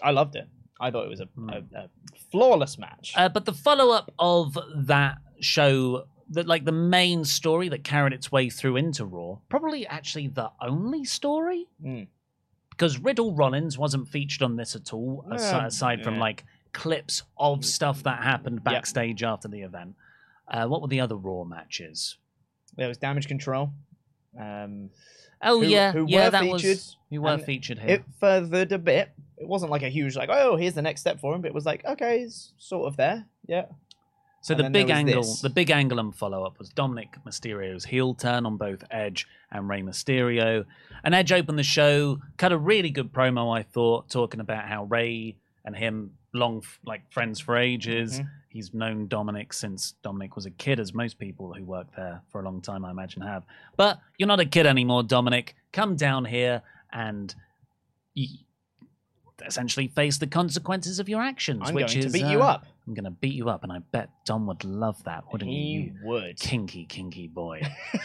[0.03, 0.47] I loved it.
[0.79, 1.49] I thought it was a, Hmm.
[1.49, 1.89] a, a
[2.31, 3.13] flawless match.
[3.15, 8.11] Uh, but the follow up of that show, that like the main story that carried
[8.13, 11.67] its way through into Raw, probably actually the only story.
[11.83, 12.07] Mm.
[12.69, 16.21] Because Riddle Rollins wasn't featured on this at all, Yeah, aside from yeah.
[16.21, 19.95] like clips of stuff that happened backstage after the event.
[20.47, 22.17] Uh, what were the other Raw matches?
[22.75, 23.71] There was damage control.
[24.39, 24.89] Um,
[25.45, 27.95] Oh Who- yeah, who yeah, were that featured, was who were featured here.
[27.95, 29.11] it furthered a bit.
[29.43, 31.41] It wasn't like a huge like, oh, here's the next step for him.
[31.41, 33.25] But it was like, okay, it's sort of there.
[33.45, 33.65] Yeah.
[34.41, 35.41] So And the big angle, this.
[35.41, 39.69] the big angle and follow up was Dominic Mysterio's heel turn on both Edge and
[39.69, 40.65] Rey Mysterio.
[41.03, 44.83] And Edge opened the show, cut a really good promo, I thought, talking about how
[44.85, 48.19] Rey and him long f- like friends for ages.
[48.19, 48.29] Mhm.
[48.49, 52.41] He's known Dominic since Dominic was a kid, as most people who work there for
[52.41, 53.43] a long time, I imagine, have.
[53.77, 55.55] But you're not a kid anymore, Dominic.
[55.71, 57.33] Come down here and
[59.45, 62.25] essentially face the consequences of your actions, which is I'm which going is to beat
[62.31, 62.65] you uh, up.
[62.87, 65.93] I'm gonna beat you up, and I bet Dom would love that, wouldn't he you?
[66.03, 66.37] would.
[66.39, 67.61] Kinky, kinky boy.
[67.93, 68.01] You've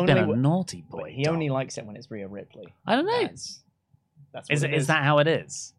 [0.00, 1.12] Only been a w- naughty boy.
[1.14, 1.34] he Dom.
[1.34, 2.72] only likes it when it's Rhea Ripley.
[2.86, 3.22] I don't know.
[3.22, 3.62] That's,
[4.32, 5.72] that's Is it it is that how it is?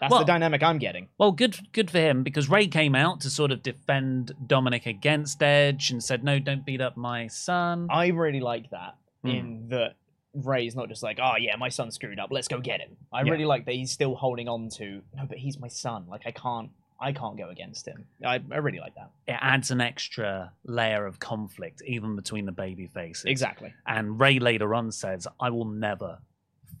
[0.00, 1.08] That's well- the dynamic I'm getting.
[1.18, 5.42] Well, good good for him because Rey came out to sort of defend Dominic against
[5.42, 9.28] Edge and said, "No, don't beat up my son." I really like that Hmm.
[9.30, 9.94] in that
[10.34, 12.96] Rey's not just like, oh yeah, my son screwed up, let's go get him.
[13.12, 13.32] I Yeah.
[13.32, 16.06] really like that he's still holding on to no, but he's my son.
[16.08, 16.70] Like I can't,
[17.00, 18.06] I can't go against him.
[18.24, 19.10] I, I really like that.
[19.26, 23.24] It adds an extra layer of conflict even between the baby faces.
[23.26, 23.72] Exactly.
[23.86, 26.18] And Ray later on says, "I will never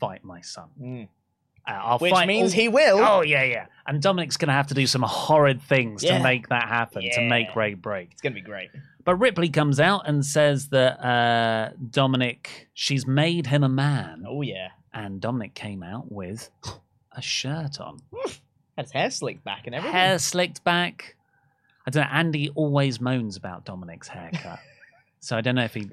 [0.00, 0.68] fight my son.
[0.80, 1.08] Mm.
[1.66, 2.98] Uh, I'll Which fight means all- he will.
[2.98, 3.66] Oh yeah, yeah.
[3.86, 6.18] And Dominic's gonna have to do some horrid things Yeah.
[6.18, 8.10] to make that happen, to make Rey break.
[8.12, 8.70] It's gonna be great.
[9.04, 14.40] But Ripley comes out and says that uh, Dominic, she's made him a man, Oh
[14.42, 14.68] yeah.
[14.94, 16.48] and Dominic came out with
[17.12, 17.98] a shirt on,
[18.76, 19.94] Had his hair slicked back and everything.
[19.96, 21.16] hair slicked back.
[21.86, 22.08] I don't know.
[22.10, 24.58] Andy always moans about Dominic's haircut,
[25.20, 25.90] so I don't know if he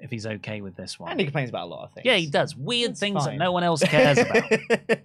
[0.00, 1.10] if he's okay with this one.
[1.10, 2.04] And he complains about a lot of things.
[2.06, 3.38] yeah, he does weird It's things fine.
[3.38, 4.44] that no one else cares about.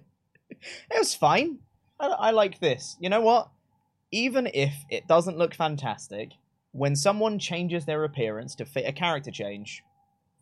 [0.90, 1.58] it was fine.
[1.98, 2.96] I, I like this.
[3.00, 3.48] You know what?
[4.12, 6.30] Even if it doesn't look fantastic,
[6.72, 9.82] when someone changes their appearance to fit a character change,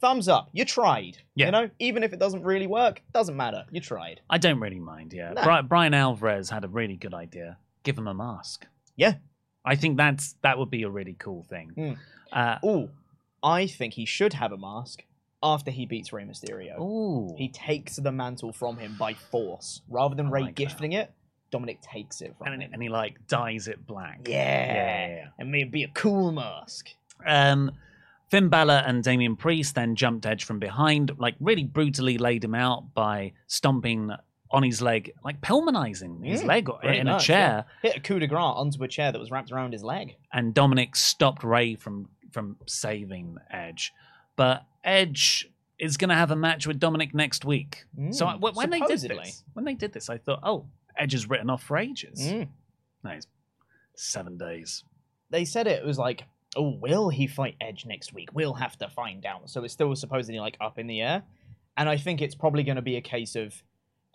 [0.00, 0.48] thumbs up.
[0.52, 1.18] You tried.
[1.34, 1.46] Yeah.
[1.46, 3.64] You know, even if it doesn't really work, doesn't matter.
[3.70, 4.20] You tried.
[4.30, 5.12] I don't really mind.
[5.12, 5.42] Yeah, No.
[5.42, 7.58] Bri- Bryan Alvarez had a really good idea.
[7.82, 8.66] Give him a mask.
[8.96, 9.14] Yeah.
[9.64, 11.72] I think that's that would be a really cool thing.
[11.76, 11.96] Mm.
[12.32, 12.90] Uh, Ooh,
[13.42, 15.04] I think he should have a mask
[15.42, 16.80] after he beats Rey Mysterio.
[16.80, 19.82] ooh, He takes the mantle from him by force.
[19.88, 20.62] Rather than I Rey like that.
[20.62, 21.12] gifting it,
[21.50, 22.70] Dominic takes it from and, him.
[22.72, 24.20] and he like dyes it black.
[24.28, 24.36] yeah.
[24.74, 25.24] yeah, yeah.
[25.38, 26.90] And maybe be a cool mask.
[27.26, 27.72] Um,
[28.30, 32.54] Finn Balor and Damian Priest then jumped Edge from behind, like really brutally laid him
[32.54, 34.10] out by stomping
[34.50, 37.64] on his leg, like Pillmanizing his Mm, leg in a chair.
[37.82, 37.90] yeah.
[37.90, 40.16] Hit a coup de grace onto a chair that was wrapped around his leg.
[40.32, 43.92] and Dominic stopped Rey from from saving Edge.
[44.36, 45.48] But Edge
[45.78, 47.84] is going to have a match with Dominic next week.
[48.10, 50.66] so I, Mm, when when they did this, when they did this, I thought, oh,
[50.96, 52.18] Edge is written off for ages.
[52.20, 52.48] Mm.
[53.04, 53.26] No, it's
[53.94, 54.82] seven days.
[55.30, 56.24] They said it was like,
[56.56, 58.30] oh, will he fight Edge next week?
[58.32, 59.50] We'll have to find out.
[59.50, 61.22] So it's still supposedly like up in the air.
[61.76, 63.62] And I think it's probably going to be a case of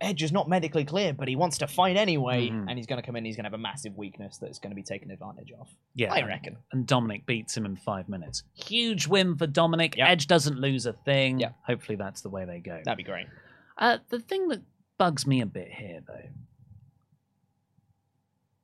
[0.04, 2.50] Edge is not medically clear, but he wants to fight anyway.
[2.50, 2.66] Mhm.
[2.70, 4.72] And he's going to come in, he's going to have a massive weakness that's going
[4.72, 5.68] to be taken advantage of.
[5.96, 6.58] Yeah, I reckon.
[6.72, 8.44] And Dominic beats him in five minutes.
[8.54, 9.96] Huge win for Dominic.
[9.98, 10.10] Yep.
[10.10, 11.40] Edge doesn't lose a thing.
[11.40, 11.56] Yep.
[11.66, 12.82] Hopefully, that's the way they go.
[12.84, 13.28] That'd be great.
[13.78, 14.62] Uh, the thing that
[14.98, 16.30] bugs me a bit here, though.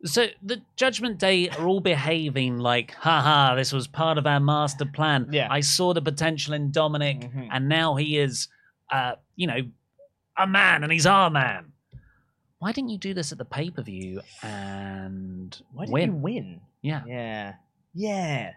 [0.06, 4.86] So the Judgment Day are all behaving like, haha, this was part of our master
[4.86, 5.28] plan.
[5.32, 5.50] Yeah.
[5.52, 7.50] I saw the potential in Dominic, Mhm.
[7.52, 8.48] and now he is,
[8.92, 9.60] uh, you know,
[10.40, 11.74] a man, and he's our man.
[12.60, 16.10] Why didn't you do this at the pay per view and Why did win?
[16.10, 16.62] you win?
[16.82, 17.04] Yeah.
[17.08, 17.54] Yeah.
[17.94, 18.52] Yeah.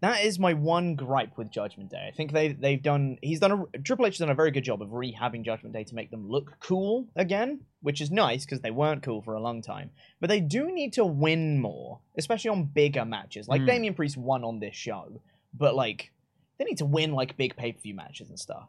[0.00, 2.08] That is my one gripe with Judgment Day.
[2.10, 4.64] I think they they've done he's done a Triple H has done a very good
[4.64, 8.60] job of rehabbing Judgment Day to make them look cool again, which is nice because
[8.60, 9.90] they weren't cool for a long time.
[10.20, 13.48] But they do need to win more, especially on bigger matches.
[13.48, 13.66] Like Hmm.
[13.66, 15.20] Damian Priest won on this show,
[15.52, 16.10] but like
[16.58, 18.68] they need to win like big pay per view matches and stuff.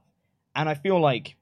[0.55, 1.35] And I feel like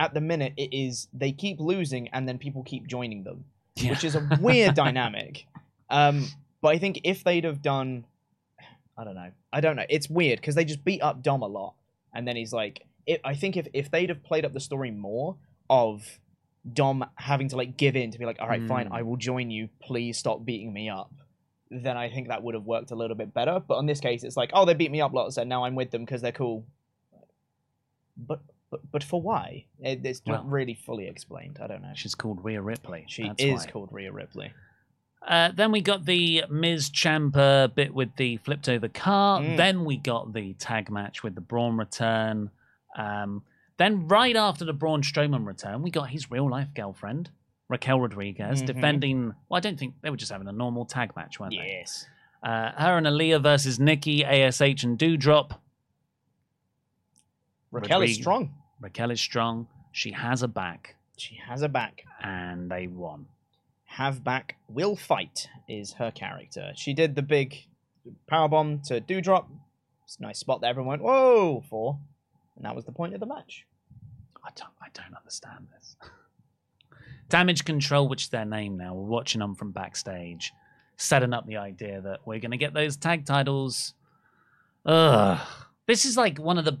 [0.00, 3.44] at the minute it is they keep losing and then people keep joining them,
[3.76, 3.90] Yeah.
[3.90, 5.46] which is a weird dynamic.
[5.90, 6.26] Um,
[6.62, 8.04] but I think if they'd have done,
[8.98, 9.84] I don't know, I don't know.
[9.88, 11.74] It's weird because they just beat up Dom a lot,
[12.14, 14.90] and then he's like, it, I think if if they'd have played up the story
[14.90, 15.36] more
[15.68, 16.18] of
[16.72, 18.92] Dom having to like give in to be like, all right, fine, Mm.
[18.98, 19.68] I will join you.
[19.82, 21.12] Please stop beating me up.
[21.70, 23.60] Then I think that would have worked a little bit better.
[23.66, 25.74] But on this case, it's like, oh, they beat me up lots, and now I'm
[25.76, 26.64] with them because they're cool.
[28.16, 29.64] But but but for why?
[29.80, 31.58] It, it's not Well- really fully explained.
[31.62, 31.92] I don't know.
[31.94, 33.04] She's called Rhea Ripley.
[33.08, 33.70] She That's is why.
[33.70, 34.52] called Rhea Ripley.
[35.26, 39.40] Uh, then we got the Miz Ciampa bit with the flipped over car.
[39.42, 39.56] Mm.
[39.58, 42.50] Then we got the tag match with the Braun return.
[42.96, 43.42] Um,
[43.76, 47.28] then right after the Braun Strowman return, we got his real life girlfriend,
[47.68, 48.66] Raquel Rodriguez, Mhm.
[48.66, 49.26] defending.
[49.48, 51.66] Well, I don't think they were just having a normal tag match, weren't they?
[51.80, 52.06] Yes.
[52.42, 55.58] Uh, her and Aaliyah versus Nikki, ASH, and Doudrop.
[57.70, 58.54] Raquel is strong.
[58.80, 59.66] Raquel is strong.
[59.92, 62.04] She has a back, She has a back.
[62.22, 63.26] and they won.
[63.84, 66.72] Have back, will fight is her character.
[66.76, 67.66] She did the big
[68.30, 69.46] powerbomb to Doudrop.
[70.04, 71.98] It's a nice spot that everyone went, whoa, for.
[72.56, 73.66] And that was the point of the match.
[74.44, 75.96] I don't, I don't understand this.
[77.28, 80.52] Damage Control, which is their name now, we're watching them from backstage,
[80.96, 83.94] setting up the idea that we're going to get those tag titles.
[84.86, 85.38] Ugh.
[85.86, 86.78] This is like one of the.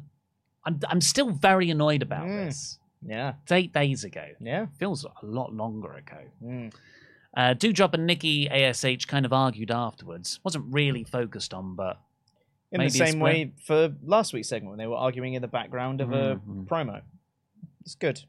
[0.64, 2.46] I'm, I'm still very annoyed about Mm.
[2.46, 2.78] this.
[3.06, 4.24] Yeah, It's eight days ago.
[4.40, 4.66] yeah.
[4.78, 6.18] Feels a lot longer ago.
[6.44, 6.72] Mm.
[7.34, 10.38] Uh, Doudrop and Nikki ASH kind of argued afterwards.
[10.44, 11.98] Wasn't really focused on, but
[12.72, 16.00] In the same way for last week's segment when they were arguing in the background
[16.02, 16.66] of a Mhm.
[16.66, 17.00] promo.
[17.82, 18.22] It's good.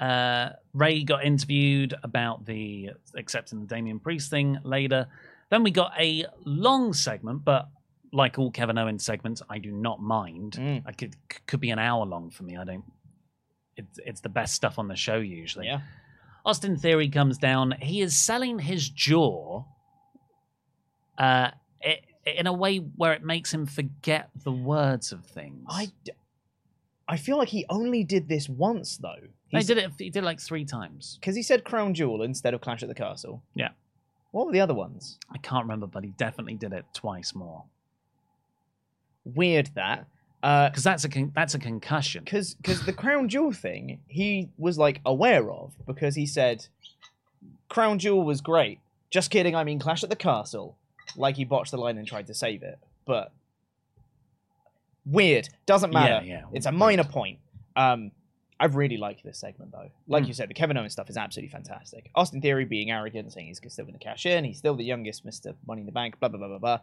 [0.00, 5.06] Uh, Rey got interviewed about the accepting the Damian Priest thing later.
[5.50, 7.68] Then we got a long segment, but
[8.12, 10.52] like all Kevin Owens segments, I do not mind.
[10.52, 10.82] Mm.
[10.86, 12.56] I could could be an hour long for me.
[12.56, 12.84] I don't.
[13.76, 15.66] It's it's the best stuff on the show usually.
[15.66, 15.80] Yeah.
[16.44, 17.74] Austin Theory comes down.
[17.80, 19.64] He is selling his jaw,
[21.18, 21.50] uh,
[21.84, 25.66] i in a way where it makes him forget the words of things.
[25.68, 26.12] I, d-
[27.08, 29.28] I feel like he only did this once, though.
[29.48, 29.90] He did it.
[29.98, 31.18] He did it like three times.
[31.20, 33.42] Because he said Crown Jewel instead of Clash at the Castle.
[33.54, 33.70] Yeah.
[34.30, 35.18] What were the other ones?
[35.30, 37.64] I can't remember, but he definitely did it twice more.
[39.24, 40.06] Weird that.
[40.42, 42.24] Uh, because that's a con- that's a concussion.
[42.24, 46.66] because because the crown jewel thing he was like aware of because he said
[47.68, 48.80] crown jewel was great.
[49.10, 50.76] Just kidding i mean clash at the castle.
[51.16, 53.32] Like he botched the line and tried to save it but
[55.06, 55.48] weird.
[55.66, 56.24] Doesn't matter.
[56.26, 57.38] Yeah, yeah, it's a minor point.
[57.76, 58.10] Um
[58.60, 59.90] i really like this segment though.
[60.06, 60.28] Like Hmm.
[60.28, 62.10] you said the kevin owens stuff is absolutely fantastic.
[62.14, 65.24] Austin theory being arrogant saying he's still going to cash in he's still the youngest
[65.26, 66.78] mr money in the bank blah blah blah blah blah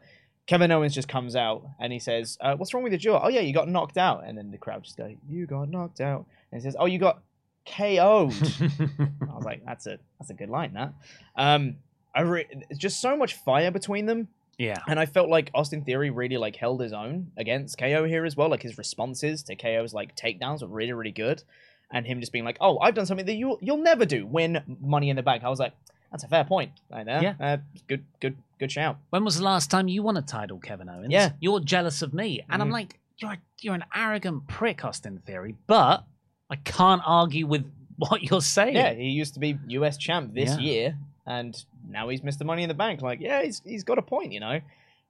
[0.49, 3.21] Kevin Owens just comes out and he says, uh, "What's wrong with your jaw?
[3.23, 6.01] Oh yeah, you got knocked out." And then the crowd just go, "You got knocked
[6.01, 7.21] out." And he says, "Oh, you got
[7.67, 10.95] KO'd." I was like, "That's a that's a good line." That.
[11.35, 11.75] Um,
[12.15, 15.83] I re- it's just so much fire between them, yeah, and I felt like Austin
[15.83, 18.49] Theory really like held his own against KO here as well.
[18.49, 21.43] Like his responses to KO's like takedowns were really really good,
[21.91, 24.25] and him just being like, "Oh, I've done something that you you'll never do.
[24.25, 25.73] Win Money in the Bank." I was like,
[26.09, 27.21] "That's a fair point." Right there.
[27.21, 27.33] Yeah.
[27.39, 27.57] Uh,
[27.88, 28.98] good good good shout.
[29.10, 31.12] when was the last time you won a title, Kevin Owens?
[31.12, 31.32] Yeah.
[31.39, 32.74] you're jealous of me, and I'm Mhm.
[32.74, 35.56] like, you're you're an arrogant prick, Austin Theory.
[35.67, 36.06] But
[36.50, 37.65] I can't argue with
[37.98, 38.76] what you're saying.
[38.76, 40.60] Yeah, he used to be US champ this Yeah.
[40.60, 42.45] year, and now he's Mr.
[42.45, 43.02] Money in the Bank.
[43.02, 44.60] Like, yeah, he's he's got a point, you know.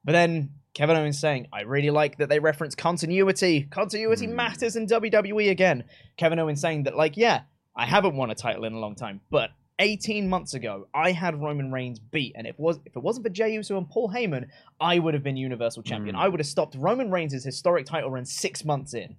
[0.06, 3.64] But then Kevin Owens saying, I really like that they reference continuity.
[3.64, 4.36] Continuity Hmm.
[4.36, 5.84] matters in WWE again.
[6.18, 7.42] Kevin Owens saying that, like, yeah,
[7.76, 11.42] I haven't won a title in a long time, but 18 months ago, I had
[11.42, 14.10] Roman Reigns beat, and if it was if it wasn't for Jey Uso and Paul
[14.10, 14.48] Heyman,
[14.80, 16.15] I would have been Universal Champion.
[16.15, 16.22] Hmm.
[16.22, 19.15] I would have stopped Roman Reigns' historic title run six months in.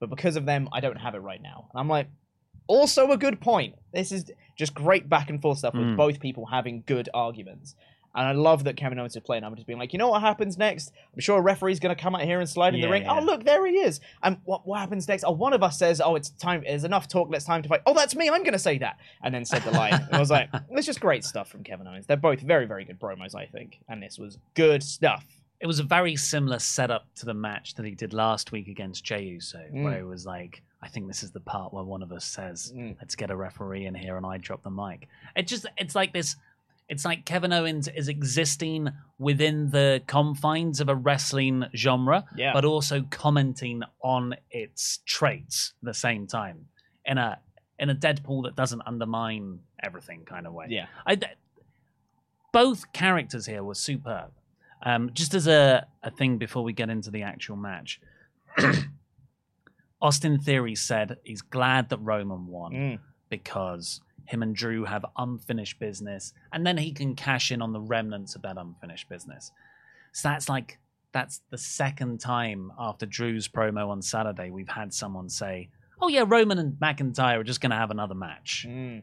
[0.00, 1.68] But because of them, I don't have it right now.
[1.72, 2.08] And I'm like,
[2.66, 3.74] also a good point.
[3.92, 4.24] This is
[4.56, 5.96] just great back and forth stuff with Mm.
[5.96, 7.74] both people having good arguments.
[8.16, 9.42] And I love that Kevin Owens is playing.
[9.44, 10.92] I'm just being like, you know what happens next?
[11.12, 13.02] I'm sure a referee's going to come out here and slide in the ring.
[13.02, 13.18] yeah.
[13.18, 14.00] Oh, look, there he is.
[14.22, 15.24] And what, what happens next?
[15.24, 16.62] Oh, one of us says, oh, it's time.
[16.64, 17.28] There's enough talk.
[17.30, 17.80] Let's time to fight.
[17.86, 18.28] Oh, that's me.
[18.28, 18.98] I'm going to say that.
[19.22, 20.06] And then said the line.
[20.12, 22.06] I was like, it's just great stuff from Kevin Owens.
[22.06, 23.80] They're both very, very good promos, I think.
[23.88, 25.24] And this was good stuff.
[25.60, 29.02] it was a very similar setup to the match that he did last week against
[29.04, 29.82] Jey Uso, Mm.
[29.84, 32.72] where it was like, I think this is the part where one of us says,
[32.76, 32.96] Mm.
[33.00, 35.08] "Let's get a referee in here," and I drop the mic.
[35.34, 36.36] It just, it's like this.
[36.88, 42.52] It's like Kevin Owens is existing within the confines of a wrestling genre, Yeah.
[42.52, 46.66] but also commenting on its traits at the same time
[47.06, 47.38] in a
[47.78, 50.66] in a Deadpool that doesn't undermine everything kind of way.
[50.68, 50.86] Yeah.
[51.06, 51.18] I,
[52.52, 54.30] both characters here were superb.
[54.82, 58.00] Um, just as a, a thing before we get into the actual match,
[60.00, 62.98] Austin Theory said he's glad that Roman won Mm.
[63.28, 67.80] because him and Drew have unfinished business, and then he can cash in on the
[67.80, 69.50] remnants of that unfinished business.
[70.12, 70.78] So that's like
[71.12, 75.68] that's the second time after Drew's promo on Saturday we've had someone say,
[76.00, 79.02] "Oh yeah, Roman and McIntyre are just going to have another match." Mm.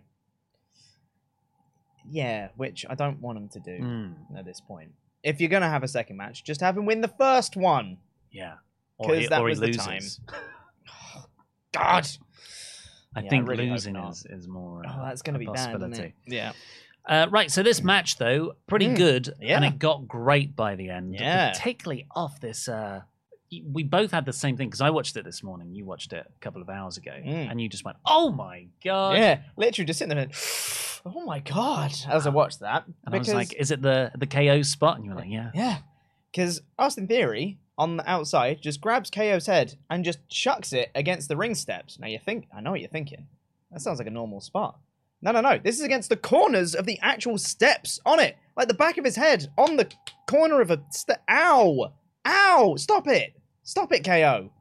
[2.09, 4.91] Yeah, which I don't want him to do Mm, at this point.
[5.23, 7.97] If you're gonna have a second match, just have him win the first one.
[8.31, 8.55] yeah,
[8.97, 10.19] or 'Cause he, that was the loses.
[11.71, 12.07] God.
[13.15, 14.83] I Yeah, I think really losing is, is more.
[14.85, 15.55] Oh, uh, that's gonna a be bad.
[15.55, 16.13] Isn't possibility.
[16.25, 16.33] it?
[16.33, 16.51] Yeah.
[17.05, 20.89] Uh, right, so this match though, pretty Mm, good, and it got great by the
[20.89, 21.15] end.
[21.15, 21.51] Yeah.
[21.51, 22.67] particularly off this.
[22.69, 23.01] Uh,
[23.65, 25.73] we both had the same thing because I watched it this morning.
[25.75, 27.51] You watched it a couple of hours ago, Mm.
[27.51, 30.23] and you just went, "Oh my god!" yeah, literally just sitting there.
[30.25, 30.33] and,
[31.05, 31.91] Oh my god!
[32.07, 34.95] As I watched that, And because I was like, "Is it the the KO spot?"
[34.97, 35.77] And you were like, "Yeah." yeah,
[36.31, 41.27] because Austin Theory on the outside just grabs KO's head and just chucks it against
[41.27, 41.97] the ring steps.
[41.97, 43.25] Now you think I know what you're thinking.
[43.71, 44.77] That sounds like a normal spot.
[45.23, 45.57] No, no, no.
[45.57, 49.05] This is against the corners of the actual steps on it, like the back of
[49.05, 49.89] his head on the
[50.29, 51.23] corner of a step.
[51.27, 51.91] Ow!
[52.27, 52.75] Ow!
[52.77, 53.33] Stop it!
[53.63, 54.51] Stop it, KO.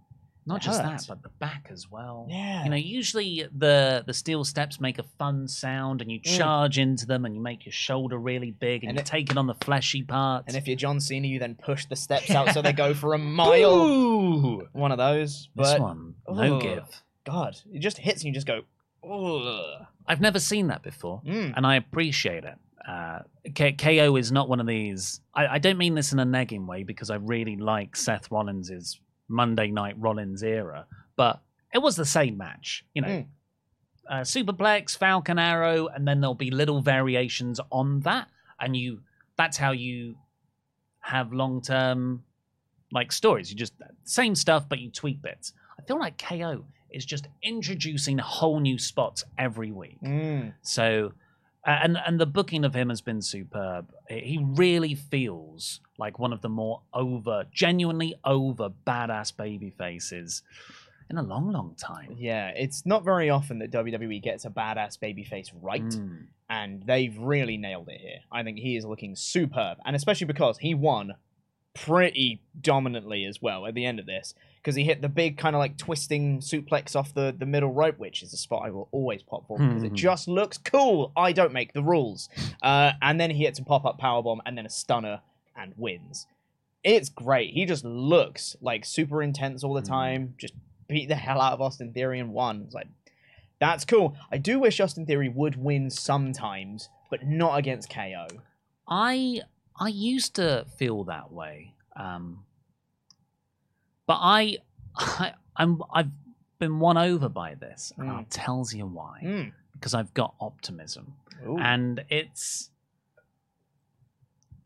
[0.46, 2.26] Not just that, but the back as well.
[2.28, 2.64] Yeah.
[2.64, 7.06] You know, usually the the steel steps make a fun sound, and you charge into
[7.06, 8.88] them, and you make your shoulder really big, and, Mm.
[8.90, 10.46] And you it- take it on the fleshy parts.
[10.48, 13.14] And if you're John Cena, you then push the steps out so they go for
[13.14, 13.70] a mile.
[13.86, 15.48] Ooh, One of those.
[15.54, 16.62] this But one, no Ugh.
[16.62, 17.02] give.
[17.24, 18.62] God, it just hits and you just go.
[19.08, 19.86] Ugh.
[20.06, 21.52] I've never seen that before, Mm.
[21.56, 22.54] and I appreciate it.
[22.86, 23.20] Uh,
[23.54, 25.20] K- KO is not one of these.
[25.34, 28.98] I, I don't mean this in a negging way because I really like Seth Rollins's
[29.30, 31.40] Monday Night Rollins era, but
[31.72, 32.84] it was the same match.
[32.94, 33.26] You know, Mm.
[34.10, 38.28] uh, Superplex, Falcon Arrow, and then there'll be little variations on that,
[38.58, 39.00] and you.
[39.36, 40.16] That's how you
[41.00, 42.24] have long term
[42.92, 43.50] like stories.
[43.50, 43.72] You just
[44.04, 45.52] same stuff, but you tweak bits.
[45.78, 49.98] I feel like KO is just introducing whole new spots every week.
[50.02, 50.52] Mm.
[50.60, 51.12] So,
[51.64, 53.92] and and the booking of him has been superb.
[54.08, 60.42] He really feels like one of the more over, genuinely over badass baby faces
[61.10, 62.14] in a long, long time.
[62.18, 66.26] Yeah, it's not very often that WWE gets a badass babyface right, Mm.
[66.48, 68.20] and they've really nailed it here.
[68.30, 71.14] I think he is looking superb, and especially because he won
[71.74, 75.56] pretty dominantly as well at the end of this, because he hit the big kind
[75.56, 78.88] of like twisting suplex off the, the middle rope, which is a spot I will
[78.92, 79.96] always pop for because it Mhm.
[79.96, 81.12] just looks cool.
[81.16, 82.28] I don't make the rules.
[82.62, 85.20] Uh, and then he hits a pop up powerbomb and then a stunner
[85.56, 86.26] and wins.
[86.84, 87.52] It's great.
[87.54, 89.88] He just looks like super intense all the Mm.
[89.88, 90.34] time.
[90.38, 90.54] Just
[90.88, 92.62] beat the hell out of Austin Theory and won.
[92.66, 92.88] It's like
[93.58, 94.16] that's cool.
[94.32, 98.26] I do wish Austin Theory would win sometimes, but not against KO.
[98.88, 99.40] I
[99.78, 102.44] I used to feel that way, um,
[104.10, 104.58] but I,
[104.96, 106.10] I I'm I've
[106.58, 108.26] been won over by this, and I'll Mm.
[108.30, 109.20] tells you why.
[109.22, 109.52] Mm.
[109.74, 111.14] Because I've got optimism.
[111.46, 111.58] Ooh.
[111.58, 112.70] and it's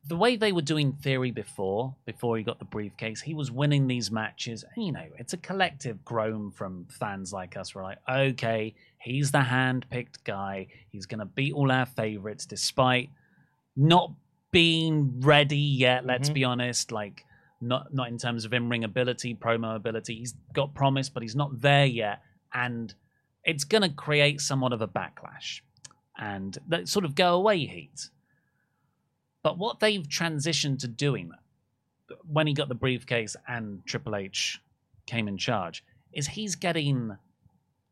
[0.06, 3.86] the way they were doing theory before before he got the briefcase he was winning
[3.86, 7.98] these matches and you know it's a collective groan from fans like us we're like
[8.10, 13.08] okay he's the hand-picked guy he's going to beat all our favorites despite
[13.76, 14.10] not
[14.50, 16.34] being ready yet let's Mhm.
[16.34, 17.24] be honest like
[17.60, 21.60] not not in terms of in-ring ability promo ability he's got promise but he's not
[21.60, 22.20] there yet
[22.52, 22.94] and
[23.44, 25.60] it's going to create somewhat of a backlash
[26.18, 28.08] and that sort of go away heat.
[29.42, 31.32] But what they've transitioned to doing
[32.26, 34.60] when he got the briefcase and Triple H
[35.06, 37.16] came in charge is he's getting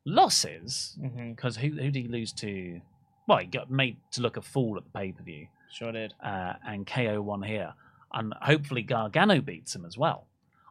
[0.06, 0.96] losses
[1.28, 2.80] because who who did he lose to?
[3.28, 6.14] Well, he got made to look a fool at the pay per view, Sure did.
[6.24, 7.74] uh, and KO won here,
[8.14, 10.26] and hopefully Gargano beats him as well.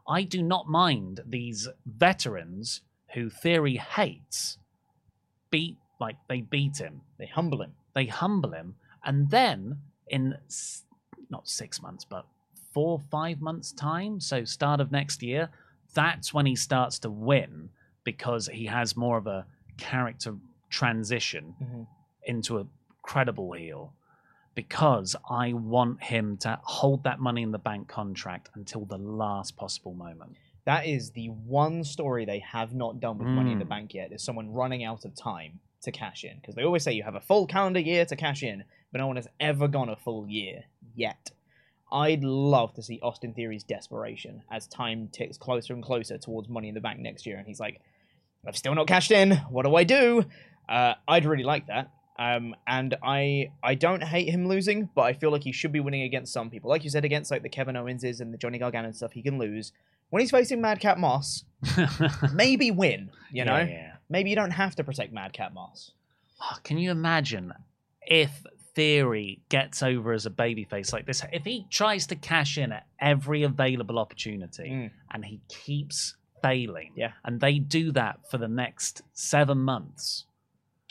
[0.07, 2.81] I do not mind these veterans
[3.13, 4.57] who Theory hates
[5.49, 7.73] beat like they beat him They humble him.
[7.93, 10.83] they humble him, and then in s-
[11.29, 12.25] not six months, but
[12.73, 15.49] four, five months' time, so start of next year,
[15.93, 17.69] that's when he starts to win
[18.03, 19.45] because he has more of a
[19.77, 20.37] character
[20.69, 21.87] transition Mhm.
[22.23, 22.67] into a
[23.01, 23.93] credible heel.
[24.55, 29.55] Because I want him to hold that money in the bank contract until the last
[29.55, 30.35] possible moment.
[30.65, 33.69] That is the one story they have not done with Money in the Mm.
[33.69, 34.11] Bank yet.
[34.11, 36.35] Is someone running out of time to cash in?
[36.35, 38.63] Because they always say you have a full calendar year to cash in.
[38.91, 41.31] but no one has ever gone a full year yet.
[41.93, 46.67] I'd love to see Austin Theory's desperation as time ticks closer and closer towards Money
[46.67, 47.79] in the Bank next year, and he's like,
[48.45, 49.31] "I've still not cashed in.
[49.49, 50.25] What do I do?"
[50.67, 51.89] Uh, I'd really like that.
[52.19, 55.79] Um, and I I don't hate him losing, but I feel like he should be
[55.79, 56.69] winning against some people.
[56.69, 59.21] Like you said, against like the Kevin Owenses and the Johnny Gargano and stuff, he
[59.21, 59.71] can lose.
[60.09, 61.45] When he's facing Madcap Moss,
[62.33, 63.09] maybe win.
[63.31, 63.91] You know, Yeah, yeah.
[64.09, 65.91] maybe you don't have to protect Madcap Moss.
[66.41, 67.53] Oh, can you imagine
[68.01, 68.45] if
[68.75, 71.23] Theory gets over as a babyface like this?
[71.31, 74.91] If he tries to cash in at every available opportunity Mm.
[75.11, 77.11] and he keeps failing, Yeah.
[77.23, 80.25] and they do that for the next seven months.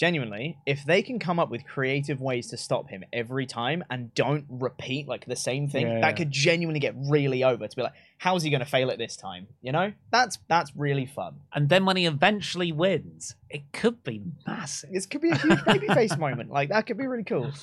[0.01, 4.15] Genuinely, if they can come up with creative ways to stop him every time and
[4.15, 6.13] don't repeat like the same thing, Yeah, that yeah.
[6.13, 7.69] could genuinely get really over.
[7.69, 9.47] To be like, how's he going to fail at this time?
[9.61, 11.41] You know, that's that's really fun.
[11.53, 14.89] And then when he eventually wins, it could be massive.
[14.91, 16.51] This could be a huge babyface moment.
[16.51, 17.53] Like that could be really cool.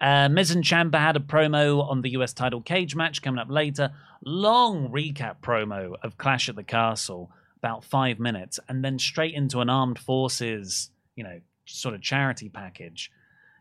[0.00, 3.48] Uh, Miz and Ciampa had a promo on the US title cage match coming up
[3.48, 3.92] later.
[4.24, 9.60] Long recap promo of Clash at the Castle, about five minutes, and then straight into
[9.60, 11.40] an armed forces, you know,
[11.72, 13.10] sort of charity package.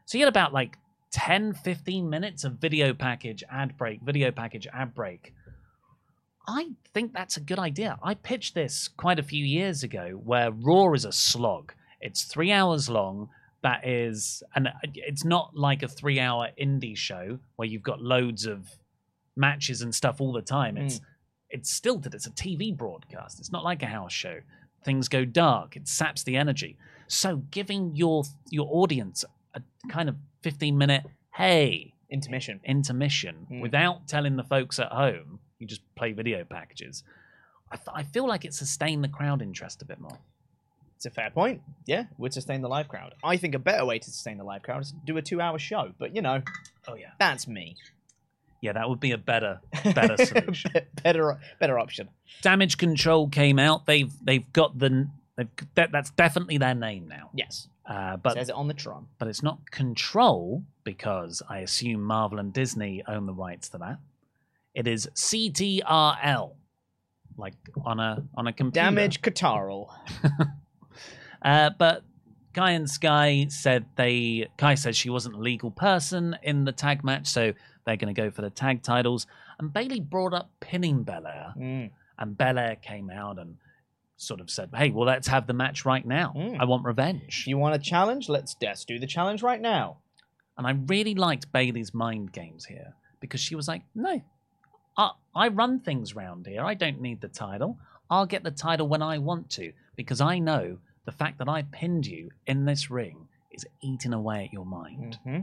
[0.06, 0.78] So you had about like
[1.12, 5.34] 10, 15 minutes of video package, ad break, video package, ad break.
[6.48, 8.00] I think that's a good idea.
[8.02, 11.74] I pitched this quite a few years ago where Raw is a slog.
[12.00, 13.30] It's three hours long.
[13.62, 18.48] That is, and it's not like a three hour indie show where you've got loads
[18.48, 18.68] of
[19.36, 20.78] matches and stuff all the time.
[20.78, 21.04] It's hmm.
[21.52, 22.16] it's stilted.
[22.16, 23.40] It's a TV broadcast.
[23.40, 24.40] It's not like a house show.
[24.84, 25.76] Things go dark.
[25.76, 26.76] It saps the energy.
[27.14, 31.04] So giving your your audience a kind of 15 minute
[31.36, 32.60] hey Intermission.
[32.66, 33.62] intermission Mm.
[33.62, 37.04] without telling the folks at home you just play video packages
[37.72, 40.18] I, th- I feel like it sustained the crowd interest a bit more
[40.96, 41.62] It's a fair point.
[41.86, 43.14] Yeah, would sustain the live crowd.
[43.24, 45.94] I think a better way to sustain the live crowd is do a two-hour show.
[45.98, 46.42] But you know,
[46.88, 47.76] oh yeah that's me.
[48.62, 49.60] yeah that would be a better
[49.96, 50.72] better solution
[51.04, 52.08] better, better option.
[52.42, 55.08] damage control came out they've they've got the
[55.76, 59.08] that, that's definitely their name now Yes, uh, but says it on the Tron.
[59.18, 63.98] but it's not control because I assume Marvel and Disney own the rights to that.
[64.74, 66.52] It is CTRL,
[67.38, 67.54] like
[67.86, 68.86] on a on a computer.
[68.86, 69.88] Damage Kataral.
[71.44, 72.04] Uh, but
[72.54, 74.48] Kai and Sky said they.
[74.58, 77.54] Kai said she wasn't a legal person in the tag match, so
[77.84, 79.26] they're going to go for the tag titles.
[79.58, 81.90] And Bayley brought up pinning Belair, Mm.
[82.20, 83.58] and Belair came out and
[84.22, 86.34] sort of said, "Hey, well, let's have the match right now.
[86.36, 86.60] Mm.
[86.60, 89.98] I want revenge." You want a challenge, let's let's do the challenge right now.
[90.58, 94.22] And I really liked Bayley's mind games here because she was like, no,
[94.98, 96.64] I, I run things round here.
[96.64, 97.80] I don't need the title.
[98.10, 101.64] I'll get the title when I want to because I know the fact that I
[101.64, 105.18] pinned you in this ring is eating away at your mind.
[105.24, 105.40] hmm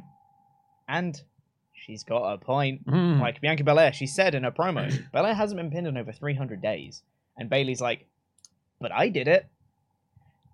[0.88, 1.20] And
[1.72, 2.86] she's got a point.
[2.86, 3.20] Mm.
[3.20, 6.60] Like Bianca Belair, she said in her promo, Belair hasn't been pinned in over 300
[6.60, 7.02] days.
[7.36, 8.06] And Bayley's like,
[8.80, 9.46] but I did it.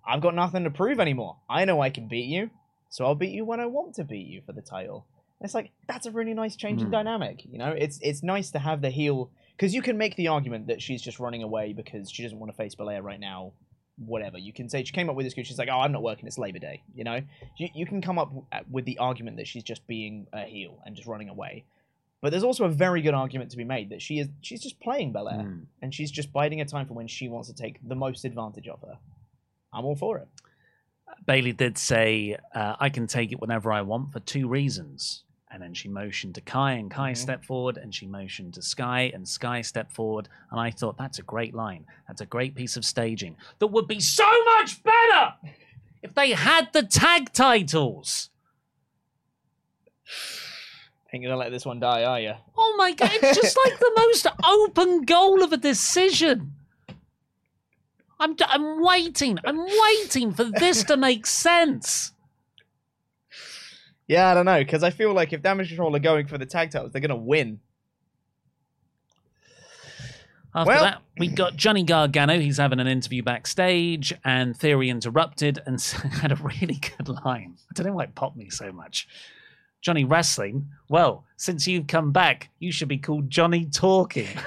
[0.07, 1.37] I've got nothing to prove anymore.
[1.49, 2.49] I know I can beat you,
[2.89, 5.05] so I'll beat you when I want to beat you for the title.
[5.39, 6.91] And it's like that's a really nice change in Mm.
[6.91, 7.43] dynamic.
[7.45, 10.67] You know, it's it's nice to have the heel because you can make the argument
[10.67, 13.53] that she's just running away because she doesn't want to face Belair right now.
[13.97, 16.03] Whatever you can say, she came up with this because she's like, "Oh, I'm not
[16.03, 16.27] working.
[16.27, 17.21] It's Labor Day." You know,
[17.57, 18.31] you, you can come up
[18.69, 21.63] with the argument that she's just being a heel and just running away.
[22.25, 24.79] But there's also a very good argument to be made that she is she's just
[24.79, 25.67] playing Belair Mm.
[25.83, 28.67] and she's just biding her time for when she wants to take the most advantage
[28.67, 28.97] of her.
[29.71, 30.27] I'm all for it.
[31.27, 35.23] Bayley did say, uh, I can take it whenever I want for two reasons.
[35.51, 37.17] And then she motioned to Kai, and Kai Mhm.
[37.17, 40.27] stepped forward, and she motioned to Sky, and Sky stepped forward.
[40.49, 41.85] And I thought, that's a great line.
[42.07, 45.35] That's a great piece of staging that would be so much better
[46.01, 48.31] if they had the tag titles.
[51.15, 52.33] Ain't gonna let this one die, are you?
[52.57, 56.51] Oh my God, it's just like the most open goal of a decision.
[58.19, 59.39] I'm, I'm waiting.
[59.45, 62.11] I'm waiting for this to make sense.
[64.07, 66.45] Yeah, I don't know because I feel like if Damage Control are going for the
[66.45, 67.61] tag titles, they're gonna win.
[70.53, 72.39] After Well- that, we got Johnny Gargano.
[72.41, 75.79] He's having an interview backstage, and Theory interrupted and
[76.21, 77.55] had a really good line.
[77.69, 79.07] I don't know why it popped me so much.
[79.85, 80.67] Johnny Wrestling.
[80.89, 84.27] Well, since you've come back, you should be called Johnny Talking.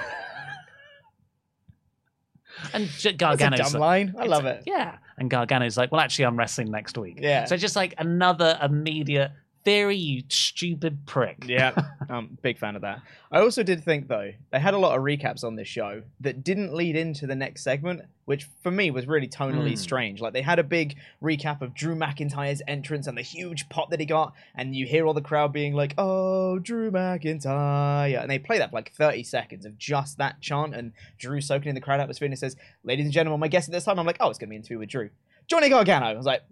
[2.73, 4.13] and J- That's a dumb like, line.
[4.19, 4.63] I love it.
[4.65, 4.97] Yeah.
[5.17, 7.19] And Gargano's like, well, actually, I'm wrestling next week.
[7.21, 7.45] Yeah.
[7.45, 9.31] So just like another immediate
[9.65, 11.43] Theory, you stupid prick.
[11.45, 11.73] Yeah,
[12.09, 13.01] I'm a big fan of that.
[13.31, 16.43] I also did think though they had a lot of recaps on this show that
[16.43, 19.75] didn't lead into the next segment, which for me was really tonally Hmm.
[19.75, 20.21] strange.
[20.21, 23.99] Like they had a big recap of Drew McIntyre's entrance and the huge pop that
[23.99, 28.39] he got, and you hear all the crowd being like, "Oh, Drew McIntyre," and they
[28.39, 31.81] play that for like 30 seconds of just that chant, and Drew soaking in the
[31.81, 34.17] crowd atmosphere and it says, "Ladies and gentlemen, my guest at this time." I'm like,
[34.19, 35.09] "Oh, it's gonna be an interview with Drew."
[35.47, 36.05] Johnny Gargano.
[36.05, 36.43] I was like,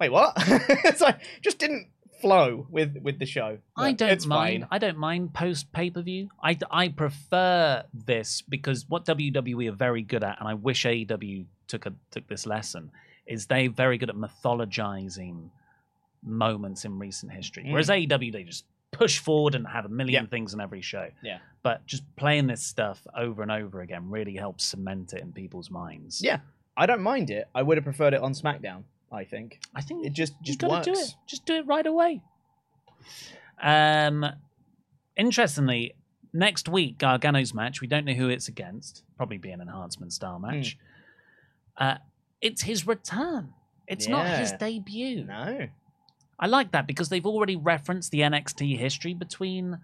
[0.00, 1.88] "Wait, what?" it's like just didn't
[2.24, 3.58] flow with with the show.
[3.76, 4.62] I don't it's mind.
[4.62, 4.68] fine.
[4.70, 6.28] I don't mind post pay per view.
[6.42, 11.44] I, I prefer this because what WWE are very good at, and I wish AEW
[11.68, 12.90] took a took this lesson,
[13.26, 15.50] is they very good at mythologizing
[16.22, 17.64] moments in recent history.
[17.68, 20.26] Whereas AEW they just push forward and have a million Mm.
[20.26, 20.30] Yeah.
[20.30, 21.08] things in every show.
[21.22, 21.38] Yeah.
[21.62, 25.70] But just playing this stuff over and over again really helps cement it in people's
[25.70, 26.20] minds.
[26.22, 26.40] Yeah,
[26.76, 27.48] I don't mind it.
[27.54, 28.84] I would have preferred it on SmackDown.
[29.14, 30.86] I think I think it just just gotta works.
[30.86, 31.14] do it.
[31.26, 32.20] Just do it right away.
[33.62, 34.26] Um,
[35.16, 35.94] interestingly,
[36.32, 37.80] next week Gargano's match.
[37.80, 39.02] We don't know who it's against.
[39.16, 40.46] Probably be an enhancement style Hmm.
[40.50, 40.78] match.
[41.76, 41.96] Uh,
[42.40, 43.52] it's his return.
[43.86, 45.24] It's not his debut.
[45.24, 45.68] No,
[46.38, 49.78] I like that because they've already referenced the NXT history between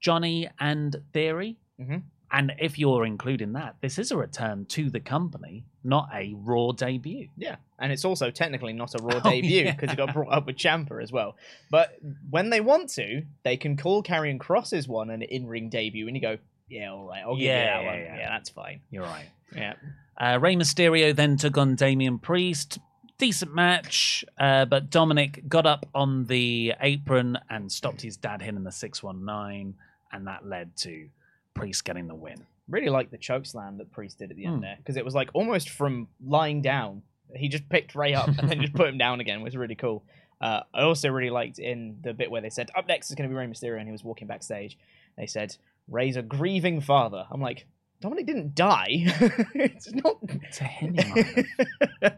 [0.00, 1.56] Johnny and Theory.
[1.80, 2.02] Mhm.
[2.32, 6.70] And if you're including that, this is a return to the company, not a Raw
[6.72, 7.28] debut.
[7.36, 9.72] yeah, and it's also technically not a Raw Oh, debut yeah.
[9.74, 11.36] because it got brought up with Ciampa as well.
[11.70, 11.96] But
[12.30, 16.22] when they want to, they can call Karrion Kross's one an in-ring debut, and you
[16.22, 17.98] go, "Yeah, all right, I'll give Yeah, you that yeah, one.
[18.00, 18.16] yeah.
[18.18, 18.28] Yeah.
[18.30, 19.26] that's fine." You're right.
[19.56, 19.74] Yeah,
[20.16, 22.78] Uh, Rey Mysterio then took on Damian Priest.
[23.18, 28.62] Decent match, uh, but Dominic got up on the apron and stopped his dad hitting
[28.64, 29.74] the 619,
[30.12, 31.08] and that led to
[31.54, 32.46] Priest getting the win.
[32.68, 34.52] really like the choke slam that Priest did at the Hmm.
[34.54, 37.02] end there because it was like almost from lying down.
[37.34, 39.40] He just picked Rey up and then just put him down again.
[39.40, 40.04] It was really cool.
[40.40, 43.28] Uh, I also really liked in the bit where they said up next is going
[43.28, 44.78] to be Rey Mysterio and he was walking backstage.
[45.16, 45.56] They said
[45.88, 47.26] Rey's a grieving father.
[47.30, 47.66] I'm like
[48.00, 48.86] Dominic didn't die.
[49.54, 50.16] it's not.
[50.54, 50.96] To him.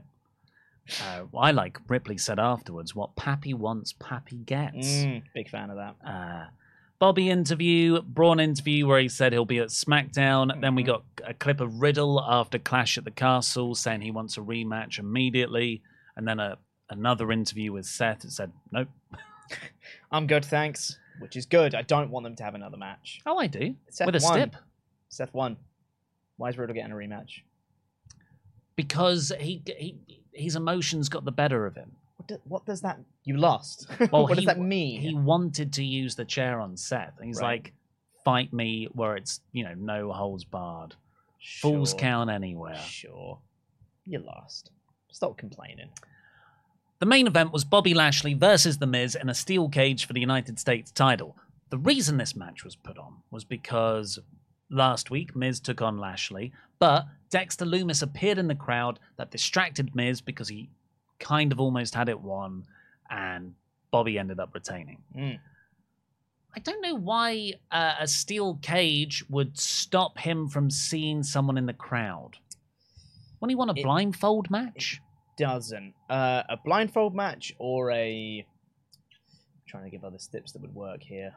[1.00, 4.86] Uh, I like Ripley said afterwards, what Pappy wants, Pappy gets.
[5.04, 5.94] Mm, big fan of that.
[6.04, 6.46] Uh,
[7.02, 10.60] Bobby interview, Braun interview where he said he'll be at SmackDown.
[10.60, 10.86] Then we Mhm.
[10.86, 15.00] got a clip of Riddle after Clash at the Castle saying he wants a rematch
[15.00, 15.82] immediately.
[16.14, 18.88] And then a, another interview with Seth that said, nope.
[20.12, 20.96] I'm good, thanks.
[21.18, 21.74] Which is good.
[21.74, 23.20] I don't want them to have another match.
[23.26, 23.74] Oh, I do.
[23.90, 24.34] Seth with a won.
[24.34, 24.56] stip.
[25.08, 25.56] Seth won.
[26.36, 27.40] Why is Riddle getting a rematch?
[28.76, 29.98] Because he, he
[30.32, 31.96] his emotions got the better of him.
[32.22, 32.98] What, do, what does that?
[33.24, 33.86] You lost.
[34.12, 35.00] Well, what he- does that mean?
[35.00, 37.14] He wanted to use the chair on Seth.
[37.18, 37.62] And he's Right.
[37.64, 37.72] like,
[38.24, 40.94] fight me where it's, you know, no holds barred.
[41.60, 42.76] Fools count anywhere.
[42.78, 43.38] Sure.
[44.04, 44.70] You lost.
[45.10, 45.90] Stop complaining.
[47.00, 50.20] The main event was Bobby Lashley versus The Miz in a steel cage for the
[50.20, 51.36] United States title.
[51.70, 54.20] The reason this match was put on was because
[54.70, 59.96] last week Miz took on Lashley, but Dexter Lumis appeared in the crowd that distracted
[59.96, 60.68] Miz because he
[61.22, 62.64] kind of almost had it won,
[63.10, 63.54] and
[63.90, 64.98] Bobby ended up retaining.
[65.16, 65.38] Mm.
[66.54, 71.64] I don't know why uh, a steel cage would stop him from seeing someone in
[71.64, 72.32] the crowd.
[73.38, 75.00] When he won a It- blindfold match?
[75.38, 75.94] Doesn't.
[76.10, 78.46] Uh, a blindfold match or a.
[79.66, 81.32] trying to give other tips that would work here.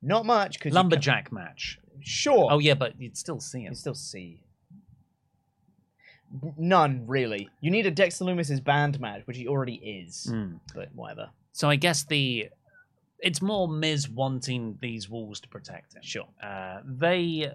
[0.00, 1.80] Not much because Lumberjack match.
[2.00, 2.46] Sure.
[2.52, 3.62] Oh yeah, but you'd still see him.
[3.62, 3.72] You him.
[3.72, 4.40] can still see.
[6.58, 7.48] None really.
[7.60, 10.28] You need a Dexter Lumis's band match, which he already is.
[10.30, 10.60] Mm.
[10.74, 11.30] But whatever.
[11.52, 12.48] So I guess the
[13.20, 16.02] it's more Miz wanting these walls to protect him.
[16.02, 16.26] Sure.
[16.42, 17.50] Uh, they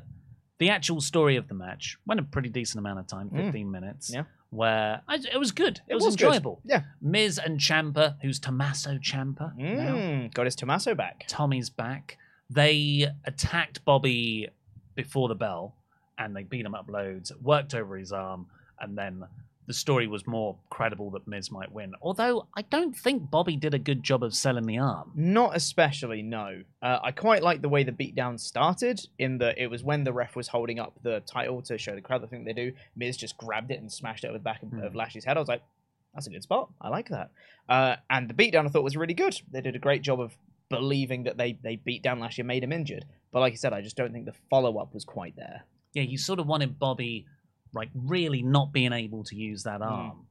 [0.58, 3.38] the actual story of the match went a pretty decent amount of time, Mm.
[3.46, 4.12] fifteen minutes.
[4.14, 4.24] Yeah.
[4.52, 5.78] Where I, it was good.
[5.88, 6.26] It, It was, was good.
[6.28, 6.60] enjoyable.
[6.66, 6.82] Yeah.
[7.02, 9.56] Miz and Ciampa, who's Tommaso Ciampa.
[9.56, 11.26] Mm, got his Tommaso back.
[11.28, 12.18] Tommy's back.
[12.50, 14.48] They attacked Bobby
[14.96, 15.76] before the bell
[16.18, 18.48] and they beat him up loads, worked over his arm,
[18.82, 19.24] and then
[19.68, 21.94] the story was more credible that Miz might win.
[22.02, 25.12] Although I don't think Bobby did a good job of selling the arm.
[25.14, 26.64] Not especially, no.
[26.82, 30.12] Uh, I quite like the way the beatdown started, in that it was when the
[30.14, 32.72] ref was holding up the title to show the crowd the thing they do.
[32.96, 34.82] Miz just grabbed it and smashed it over the back of, Hmm.
[34.82, 35.38] of Lashley's head.
[35.38, 35.62] I was like,
[36.16, 36.72] that's a good spot.
[36.82, 37.30] I like that.
[37.70, 39.40] Uh, and the beatdown I thought was really good.
[39.52, 40.36] They did a great job of
[40.70, 43.06] believing that they, they beat down Lashley and made him injured.
[43.32, 45.66] But like I said, I just don't think the follow up was quite there.
[45.94, 47.28] Yeah, you sort of wanted Bobby
[47.74, 50.26] like really not being able to use that arm,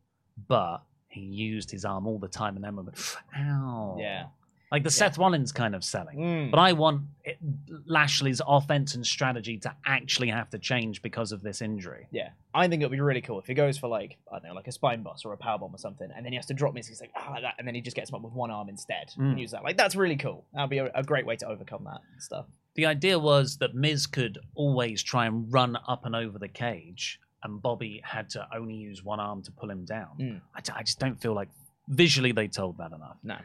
[0.49, 0.79] but
[1.09, 2.91] he used his arm all the time and then went,
[3.37, 3.97] ow.
[3.99, 4.27] Yeah.
[4.71, 6.19] Like the Seth Rollins kind of selling.
[6.19, 6.51] Mm.
[6.51, 7.39] But I want it,
[7.87, 12.07] Lashley's offense and strategy to actually have to change because of this injury.
[12.11, 14.49] Yeah, I think it would be really cool if he goes for like I don't
[14.51, 16.45] know, like a spine bust or a power bomb or something, and then he has
[16.47, 16.87] to drop Miz.
[16.87, 18.69] He's like ah like that, and then he just gets him up with one arm
[18.69, 19.31] instead Mm.
[19.31, 19.65] and use that.
[19.65, 20.45] Like that's really cool.
[20.53, 22.45] That'd be a, a great way to overcome that stuff.
[22.75, 27.21] The idea was that Miz could always try and run up and over the cage,
[27.43, 30.09] and Bobby had to only use one arm to pull him down.
[30.21, 30.41] Mm.
[30.55, 31.49] I, I just don't feel like
[31.89, 33.17] visually they told that enough.
[33.23, 33.37] No.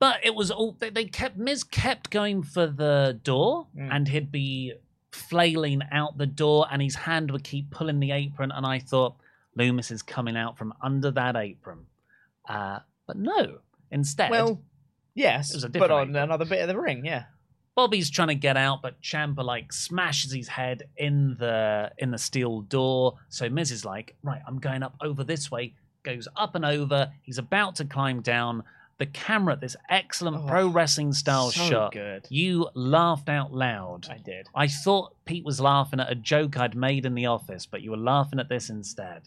[0.00, 1.36] But it was all they, they kept.
[1.36, 3.88] Miz kept going for the door, Mm.
[3.94, 4.74] and he'd be
[5.10, 8.52] flailing out the door, and his hand would keep pulling the apron.
[8.52, 9.16] And I thought
[9.58, 11.86] Lumis is coming out from under that apron,
[12.48, 13.58] uh, but no.
[13.90, 14.60] Instead, Well,
[15.14, 16.16] yes, It was a but on apron.
[16.24, 17.24] another bit of the ring, yeah.
[17.78, 22.18] Bobby's trying to get out, but Ciampa like smashes his head in the in the
[22.18, 23.14] steel door.
[23.28, 25.74] So Miz is like, right, I'm going up over this way.
[26.02, 27.12] Goes up and over.
[27.22, 28.64] He's about to climb down.
[28.98, 31.92] The camera, this excellent Oh, pro wrestling style so shot.
[31.92, 32.26] good.
[32.30, 34.08] You laughed out loud.
[34.10, 34.48] I did.
[34.56, 37.92] I thought Pete was laughing at a joke I'd made in the office, but you
[37.92, 39.22] were laughing at this instead.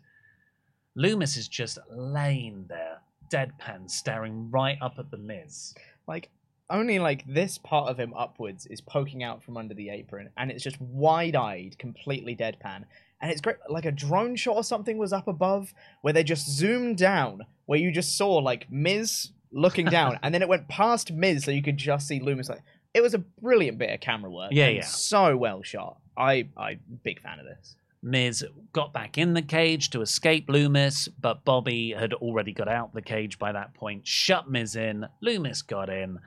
[0.97, 2.99] Lumis is just laying there,
[3.29, 5.73] deadpan, staring right up at the Miz.
[6.05, 6.27] Like
[6.71, 10.51] only like this part of him upwards is poking out from under the apron, and
[10.51, 12.85] it's just wide-eyed, completely deadpan.
[13.21, 16.49] And it's great, like a drone shot or something was up above where they just
[16.49, 21.11] zoomed down, where you just saw like Miz looking down, and then it went past
[21.11, 22.49] Miz, so you could just see Lumis.
[22.49, 22.63] Like
[22.93, 24.51] it was a brilliant bit of camera work.
[24.51, 24.85] Yeah, yeah.
[24.85, 25.97] so well shot.
[26.17, 27.75] I I big fan of this.
[28.03, 28.43] Miz
[28.73, 33.01] got back in the cage to escape Lumis, but Bobby had already got out the
[33.01, 35.05] cage by that point, shut Miz in.
[35.23, 36.19] Lumis got in.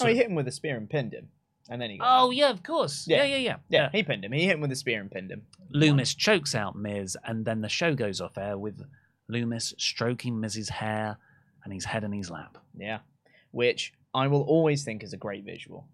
[0.00, 1.28] Oh, he hit him with a spear and pinned him,
[1.70, 1.98] and then he.
[1.98, 3.06] Got oh yeah, of course.
[3.08, 3.36] Yeah, Yeah.
[3.36, 3.56] yeah, yeah.
[3.68, 4.32] yeah, he pinned him.
[4.32, 5.42] He hit him with a spear and pinned him.
[5.74, 8.82] Lumis chokes out Miz, and then the show goes off air with
[9.30, 11.18] Lumis stroking Miz's hair
[11.64, 12.58] and his head in his lap.
[12.76, 12.98] Yeah,
[13.50, 15.86] which I will always think is a great visual.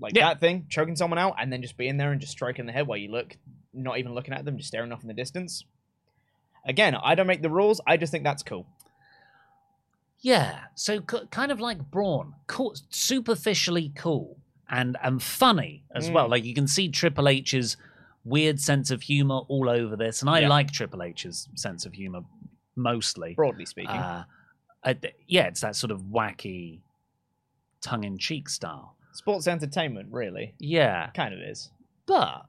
[0.00, 0.28] Like Yeah.
[0.28, 2.86] that thing, choking someone out and then just being there and just striking the head
[2.86, 3.36] while you look,
[3.74, 5.64] not even looking at them, just staring off in the distance.
[6.64, 7.80] Again, I don't make the rules.
[7.86, 8.66] I just think that's cool.
[10.22, 14.38] Yeah, so k- kind of like Braun, cool, superficially cool
[14.70, 16.26] and and funny as well.
[16.28, 16.30] Mm.
[16.30, 17.76] Like you can see Triple H's
[18.24, 20.48] weird sense of humor all over this, and I Yeah.
[20.48, 22.20] like Triple H's sense of humor
[22.76, 23.34] mostly.
[23.34, 24.24] Broadly speaking, Uh,
[24.84, 26.80] th- yeah, it's that sort of wacky,
[27.80, 28.96] tongue-in-cheek style.
[29.12, 31.70] sports entertainment, really, Yeah, kind of is.
[32.06, 32.46] but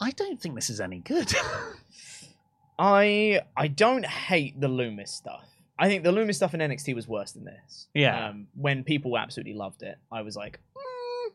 [0.00, 1.32] I don't think this is any good.
[2.78, 5.44] I I don't hate the Lumis stuff.
[5.82, 7.88] I think the Lumis stuff in NXT was worse than this.
[7.94, 8.28] Yeah.
[8.28, 11.32] Um, when people absolutely loved it, I was like, "Mm,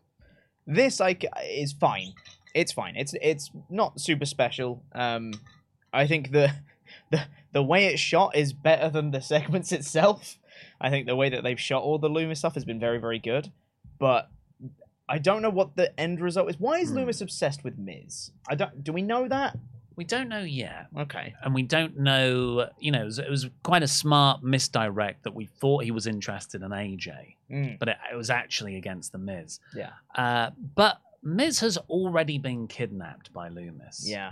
[0.67, 2.13] this like is fine.
[2.53, 2.95] It's fine.
[2.95, 4.83] It's it's not super special.
[4.93, 5.33] Um,
[5.91, 6.53] I think the
[7.11, 7.21] the
[7.53, 10.37] the way it's shot is better than the segments itself.
[10.79, 13.19] I think the way that they've shot all the Lumis stuff has been very very
[13.19, 13.51] good,
[13.99, 14.29] but.
[15.07, 16.59] I don't know what the end result is.
[16.59, 16.97] Why is Hmm.
[16.97, 18.31] Lumis obsessed with Miz?
[18.49, 18.83] I don't.
[18.83, 19.55] Do we know that?
[19.95, 20.87] We don't know yet.
[20.97, 21.33] Okay.
[21.43, 22.69] and we don't know.
[22.79, 26.05] You know, it was, it was quite a smart misdirect that we thought he was
[26.07, 29.59] interested in AJ, Mm, but it, it was actually against the Miz.
[29.75, 29.91] yeah.
[30.15, 34.01] Uh, but Miz has already been kidnapped by Lumis.
[34.03, 34.31] Yeah.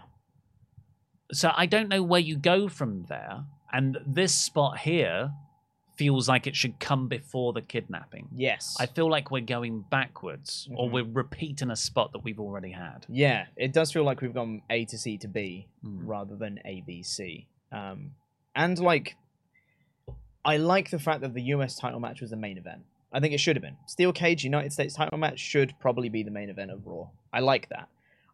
[1.32, 3.45] So I don't know where you go from there.
[3.72, 5.32] And this spot here
[5.95, 8.27] feels like it should come before the kidnapping.
[8.35, 8.75] Yes.
[8.79, 10.91] I feel like we're going backwards, or Mhm.
[10.91, 13.05] we're repeating a spot that we've already had.
[13.09, 15.99] Yeah, it does feel like we've gone A to C to B Mm.
[16.07, 17.47] rather than A B C.
[17.71, 18.15] Um,
[18.55, 19.15] and like,
[20.45, 22.83] I like the fact that the US title match was the main event.
[23.11, 23.77] I think it should have been.
[23.85, 27.09] Steel Cage United States title match should probably be the main event of Raw.
[27.31, 27.87] I like that.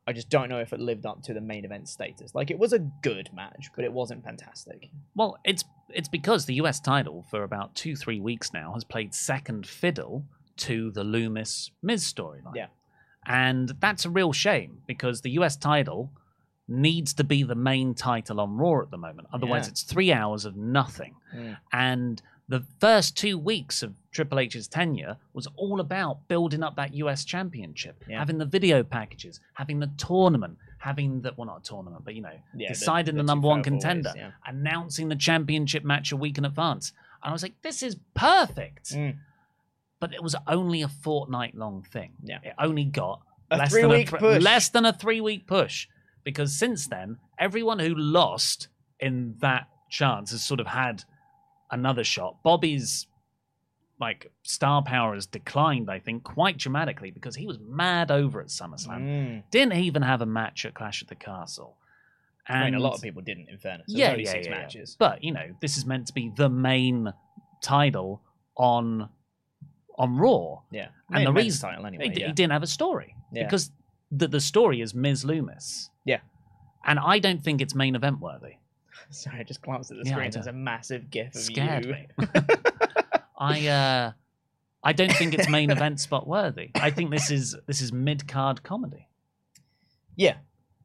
[0.10, 2.34] I just don't know if it lived up to the main event status.
[2.34, 4.90] Like, it was a good match, but it wasn't fantastic.
[5.16, 9.14] Well, it's it's because the US title for about two three weeks now has played
[9.14, 10.26] second fiddle
[10.58, 12.56] to the Lumis Miz storyline.
[12.56, 12.68] Yeah.
[13.26, 16.12] and that's a real shame because the US title
[16.68, 19.28] needs to be the main title on Raw at the moment.
[19.34, 19.72] Otherwise, Yeah.
[19.72, 21.16] it's three hours of nothing.
[21.36, 21.58] Mm.
[21.74, 26.94] And the first two weeks of Triple H's tenure was all about building up that
[26.96, 28.20] US championship, Yeah.
[28.20, 32.22] having the video packages, having the tournament, having the well, not a tournament, but you
[32.22, 34.32] know, Yeah, deciding the, the two number one ways, contender, yeah.
[34.48, 36.92] announcing the championship match a week in advance.
[37.24, 38.92] And I was like, this is perfect.
[38.94, 39.18] Mm.
[40.00, 42.14] But it was only a fortnight long thing.
[42.24, 42.40] Yeah.
[42.44, 43.22] It only got
[43.52, 44.42] A less than a push.
[44.44, 45.88] less than a three week push.
[46.24, 48.70] Because since then, everyone who lost
[49.00, 51.04] in that chance has sort of had
[51.72, 52.42] another shot.
[52.44, 53.08] Bobby's
[54.00, 58.48] like star power has declined, I think, quite dramatically because he was mad over at
[58.48, 59.02] SummerSlam.
[59.02, 59.44] Mm.
[59.52, 61.76] Didn't even have a match at Clash at the Castle.
[62.48, 63.88] And I mean, a lot of people didn't, in fairness.
[63.90, 64.86] Yeah, only yeah, six yeah, yeah.
[64.98, 67.14] But you know, this is meant to be the main
[67.62, 68.22] title
[68.56, 69.10] on
[69.98, 70.62] on Raw.
[70.72, 70.88] Yeah.
[71.12, 72.10] And the reason title anyway.
[72.10, 72.28] he, yeah.
[72.28, 73.44] he didn't have a story Yeah.
[73.44, 73.72] because
[74.12, 75.26] the the story is Ms.
[75.26, 76.22] Lumis, Yeah.
[76.86, 78.54] and I don't think it's main event worthy.
[79.12, 80.32] Sorry, I just glanced at the Yeah, screen.
[80.32, 81.94] There's a massive gif of Scared you.
[81.94, 82.08] me.
[83.40, 84.12] I uh,
[84.84, 86.72] I don't think it's main event spot worthy.
[86.76, 89.08] I think this is this is mid card comedy.
[90.16, 90.36] yeah,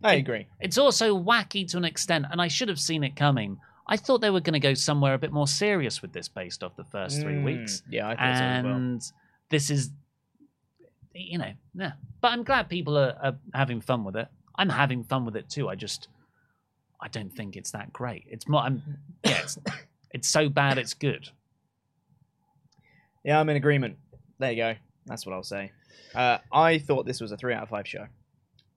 [0.02, 0.46] I agree.
[0.60, 3.58] It's also wacky to an extent, and I should have seen it coming.
[3.86, 6.62] I thought they were going to go somewhere a bit more serious with this based
[6.64, 7.82] off the first three Mm, weeks.
[7.90, 8.74] Yeah, I thought so as well.
[8.76, 9.02] and
[9.50, 9.90] this is
[11.14, 15.04] you know yeah but i'm glad people are, are having fun with it i'm having
[15.04, 16.08] fun with it too i just
[17.00, 18.82] i don't think it's that great it's more i'm
[19.24, 19.58] yeah it's,
[20.12, 21.28] it's so bad it's good
[23.24, 23.96] Yeah, I'm in agreement.
[24.38, 24.74] There you go.
[25.06, 25.72] That's what I'll say.
[26.14, 28.06] Uh, I thought this was a three out of five show.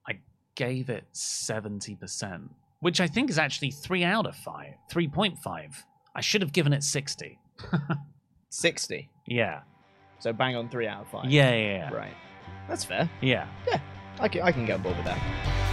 [0.07, 0.20] I
[0.55, 2.49] gave it 70%
[2.80, 5.84] which i think is actually 3 out of 5 3.5
[6.15, 7.39] i should have given it 60
[8.49, 9.09] Sixty.
[9.26, 9.61] yeah
[10.20, 11.26] So bang on three out of five.
[11.30, 12.13] yeah yeah yeah, Right.
[12.70, 13.09] That's fair.
[13.22, 13.47] yeah.
[14.20, 15.66] I can, I can get on board with that.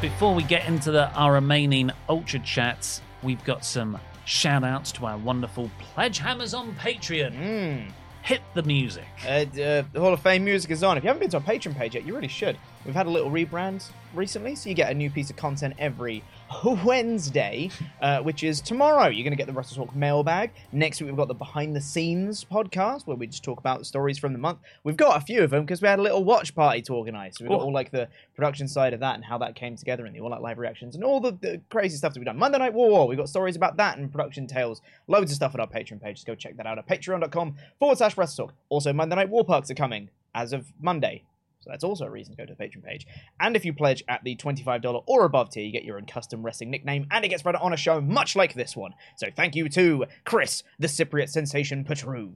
[0.00, 5.04] Before we get into the, our remaining Ultra Chats, we've got some shout outs to
[5.04, 7.36] our wonderful Pledge Hammers on Patreon.
[7.36, 7.92] Mm.
[8.22, 9.04] Hit the music.
[9.26, 9.44] Uh, uh,
[9.92, 10.96] the Hall of Fame music is on.
[10.96, 12.56] If you haven't been to our Patreon page yet, you really should.
[12.86, 16.24] We've had a little rebrand recently, so you get a new piece of content every
[16.84, 17.70] Wednesday,
[18.02, 19.08] uh, which is tomorrow.
[19.08, 20.50] You're going to get the Wrestle Talk mailbag.
[20.72, 23.84] Next week, we've got the Behind the Scenes podcast, where we just talk about the
[23.84, 24.58] stories from the month.
[24.82, 27.38] We've got a few of them because we had a little watch party to organise.
[27.38, 30.06] So we've got all like the production side of that and how that came together
[30.06, 32.38] and the all out live reactions and all the, the crazy stuff that we've done.
[32.38, 34.82] Monday Night War, War, we've got stories about that and production tales.
[35.06, 36.16] Loads of stuff on our Patreon page.
[36.16, 38.56] Just go check that out at patreon.com forward slash Wrestle Talk.
[38.68, 41.22] Also, Monday Night War Parks are coming as of Monday.
[41.60, 43.06] So that's also a reason to go to the Patreon page.
[43.38, 46.42] And if you pledge at the $25 or above tier, you get your own custom
[46.42, 48.94] wrestling nickname and it gets read on a show much like this one.
[49.16, 52.32] So thank you to Chris, the Cypriot Sensation Petru.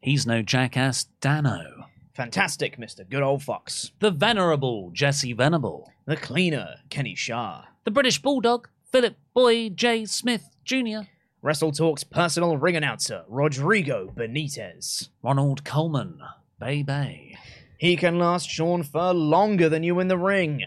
[0.00, 1.86] He's no jackass, Dano.
[2.14, 3.08] Fantastic, Mr.
[3.08, 3.92] Good Old Fox.
[4.00, 5.92] The Venerable Jesse Venable.
[6.06, 7.64] The Cleaner, Kenny Shah.
[7.84, 10.04] The British Bulldog, Philip Boy J.
[10.04, 11.00] Smith Jr.
[11.42, 15.08] Wrestle Talk's personal ring announcer, Rodrigo Benitez.
[15.22, 16.20] Ronald Coleman,
[16.58, 17.36] Bay Bay.
[17.78, 20.64] He can last Sean for longer than you in the ring.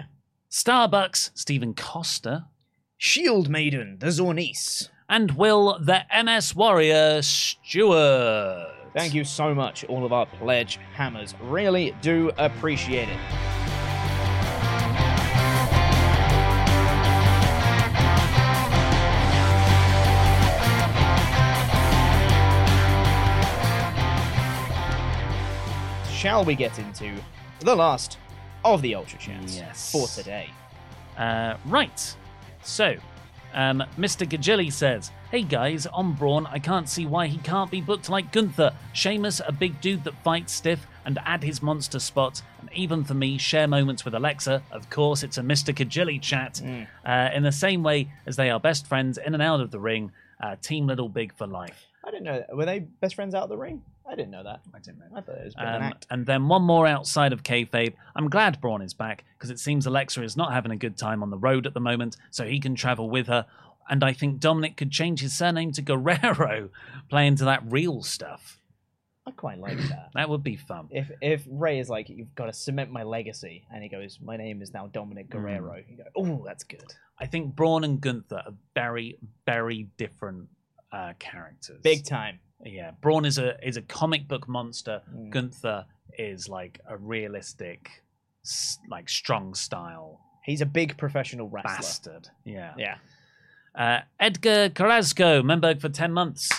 [0.51, 2.45] Starbucks, Stephen Costa.
[2.97, 4.89] Shield Maiden, the Zornice.
[5.07, 8.67] And Will the MS Warrior Stewart.
[8.93, 11.33] Thank you so much, all of our pledge hammers.
[11.41, 13.48] Really do appreciate it.
[26.19, 27.13] Shall we get into
[27.61, 28.17] the last
[28.65, 29.89] of the Ultra Chats Yes.
[29.89, 30.49] for today?
[31.17, 32.13] Uh, right.
[32.61, 32.97] So,
[33.53, 34.27] um, Mr.
[34.27, 38.33] Gajilli says, Hey guys, on Braun, I can't see why he can't be booked like
[38.33, 38.73] Gunther.
[38.91, 42.41] Sheamus, a big dude that fights stiff, and add his monster spot.
[42.59, 44.61] And even for me, share moments with Alexa.
[44.73, 45.73] Of course, it's a Mr.
[45.73, 46.61] Gajilli chat.
[47.05, 49.79] Uh, in the same way as they are best friends in and out of the
[49.79, 50.11] ring,
[50.43, 51.85] uh, Team Little Big for life.
[52.03, 52.43] I didn't know.
[52.53, 53.81] Were they best friends out of the ring?
[54.09, 54.61] I didn't know that.
[54.73, 55.05] I didn't know.
[55.15, 56.07] I thought it was a bit of an Um, act.
[56.09, 57.93] and then one more outside of kayfabe.
[58.15, 61.21] I'm glad Braun is back because it seems Alexa is not having a good time
[61.21, 63.45] on the road at the moment, so he can travel with her.
[63.87, 66.69] And I think Dominic could change his surname to Guerrero,
[67.09, 68.59] play into that real stuff.
[69.27, 70.09] I quite like that.
[70.15, 70.87] That would be fun.
[70.89, 74.37] If if Rey is like, you've got to cement my legacy, and he goes, my
[74.37, 75.33] name is now Dominic Hmm.
[75.39, 75.83] Guerrero.
[75.87, 76.83] You go, oh, that's good.
[77.19, 80.49] I think Braun and Gunther are very, very different
[80.91, 81.79] uh, characters.
[81.83, 82.39] Big time.
[82.63, 85.01] Yeah, Braun is a is a comic book monster.
[85.13, 85.29] Mm.
[85.29, 85.85] Gunther
[86.17, 88.03] is like a realistic,
[88.89, 91.75] like strong style He's a big professional wrestler.
[91.75, 92.29] bastard.
[92.43, 92.73] Yeah.
[92.75, 92.95] Yeah.
[93.75, 96.49] Uh, Edgar Carrasco, Memberg for 10 months.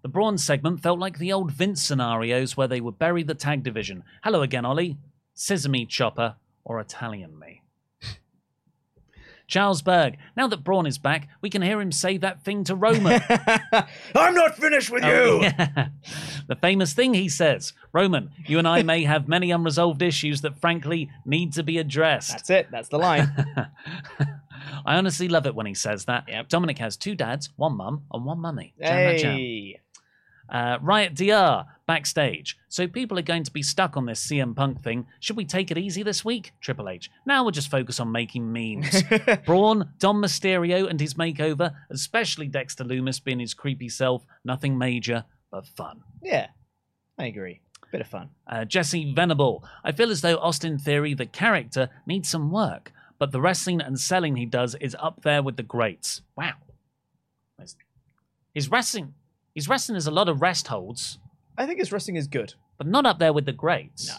[0.00, 3.62] The Braun segment felt like the old Vince scenarios where they would bury the tag
[3.62, 4.02] division.
[4.22, 4.96] Hello again, Ollie.
[5.34, 7.60] Sesame Chopper or Italian me.
[9.46, 12.74] Charles Berg, now that Braun is back, we can hear him say that thing to
[12.74, 13.20] Roman.
[14.14, 15.42] I'm not finished with Oh, you.
[15.42, 15.88] yeah.
[16.46, 20.58] The famous thing he says Roman, you and I may have many unresolved issues that
[20.60, 22.30] frankly need to be addressed.
[22.30, 22.68] That's it.
[22.70, 23.30] That's the line.
[24.86, 26.24] I honestly love it when he says that.
[26.28, 26.48] Yep.
[26.48, 28.74] Dominic has two dads, one mum, and one mummy.
[28.80, 29.80] Jam hey.
[30.48, 32.56] Uh, Riot DR backstage.
[32.68, 35.06] So people are going to be stuck on this CM Punk thing.
[35.20, 36.52] Should we take it easy this week?
[36.60, 37.10] Triple H.
[37.26, 39.02] Now we'll just focus on making memes.
[39.46, 44.24] Braun, Dom Mysterio, and his makeover, especially Dexter Lumis being his creepy self.
[44.44, 46.02] Nothing major, but fun.
[46.22, 46.48] yeah,
[47.18, 47.60] I agree.
[47.92, 48.30] Bit of fun.
[48.48, 49.62] Uh, Jesse Venable.
[49.84, 52.90] I feel as though Austin Theory, the character, needs some work,
[53.20, 56.22] but the wrestling and selling he does is up there with the greats.
[56.36, 56.54] Wow.
[58.52, 59.14] His wrestling,
[59.54, 61.18] his wrestling is a lot of rest holds,
[61.56, 62.54] I think his wrestling is good.
[62.78, 64.10] but not up there with the greats.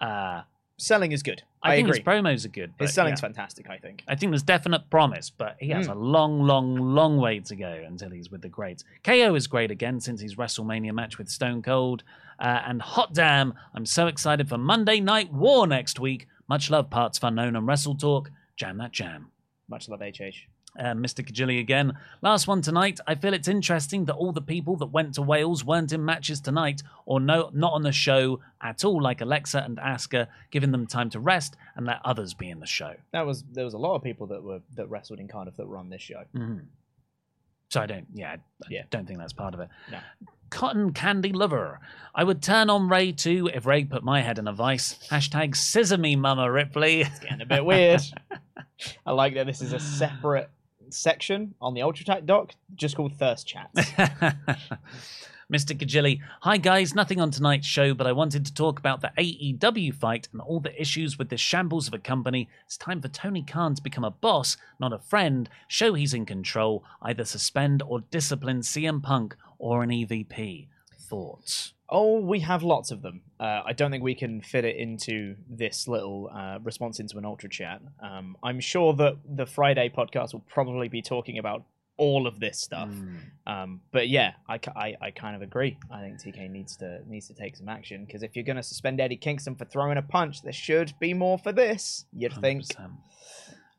[0.00, 0.06] No.
[0.06, 0.42] Uh,
[0.80, 1.42] Selling is good.
[1.60, 1.98] I, I, think agree.
[1.98, 2.70] his promos are good.
[2.70, 3.26] His but selling's yeah.
[3.28, 4.04] fantastic, I think.
[4.06, 5.92] I think there's definite promise, but he has Mm.
[5.92, 8.84] a long, long, long way to go until he's with the greats.
[9.02, 12.04] KO is great again since his WrestleMania match with Stone Cold.
[12.38, 16.28] Uh, and hot damn, I'm so excited for Monday Night War next week.
[16.48, 18.30] Much love, Parts Unknown and Wrestle Talk.
[18.54, 19.32] Jam that jam.
[19.68, 20.46] Much love, HH.
[20.78, 21.26] Uh, Mr.
[21.26, 21.92] Kajili again.
[22.22, 23.00] Last one tonight.
[23.06, 26.40] I feel it's interesting that all the people that went to Wales weren't in matches
[26.40, 30.86] tonight or no, not on the show at all, like Alexa and Asuka, giving them
[30.86, 32.94] time to rest and let others be in the show.
[33.12, 35.66] That was there was a lot of people that were that wrestled in Cardiff that
[35.66, 36.22] were on this show.
[36.34, 36.66] Mhm.
[37.70, 38.82] So I don't, yeah, I Yeah.
[38.90, 39.68] don't think that's part of it.
[39.90, 39.98] No.
[40.50, 41.78] Cotton candy lover.
[42.14, 44.94] I would turn on Rey too if Rey put my head in a vice.
[45.10, 47.02] Hashtag scissor me, Mama Ripley.
[47.02, 48.00] It's getting a bit weird.
[49.04, 50.48] I like that this is a separate
[50.94, 53.90] section on the Ultra Attack doc, just called Thirst Chats.
[55.50, 55.74] Mr.
[55.74, 59.94] Gajilli, hi guys, nothing on tonight's show, but I wanted to talk about the AEW
[59.94, 62.50] fight and all the issues with this shambles of a company.
[62.66, 66.26] It's time for Tony Khan to become a boss, not a friend, show he's in
[66.26, 70.68] control, either suspend or discipline CM Punk or an EVP.
[71.00, 71.72] Thoughts?
[71.90, 73.22] Oh, we have lots of them.
[73.40, 77.24] Uh, I don't think we can fit it into this little uh, response into an
[77.24, 77.80] ultra chat.
[78.02, 81.64] Um, I'm sure that the Friday podcast will probably be talking about
[81.96, 82.90] all of this stuff.
[83.46, 85.78] Um, but yeah, I, I, I kind of agree.
[85.90, 88.62] I think TK needs to needs to take some action because if you're going to
[88.62, 92.04] suspend Eddie Kingston for throwing a punch, there should be more for this.
[92.12, 92.64] You'd think.
[92.64, 92.90] 100%.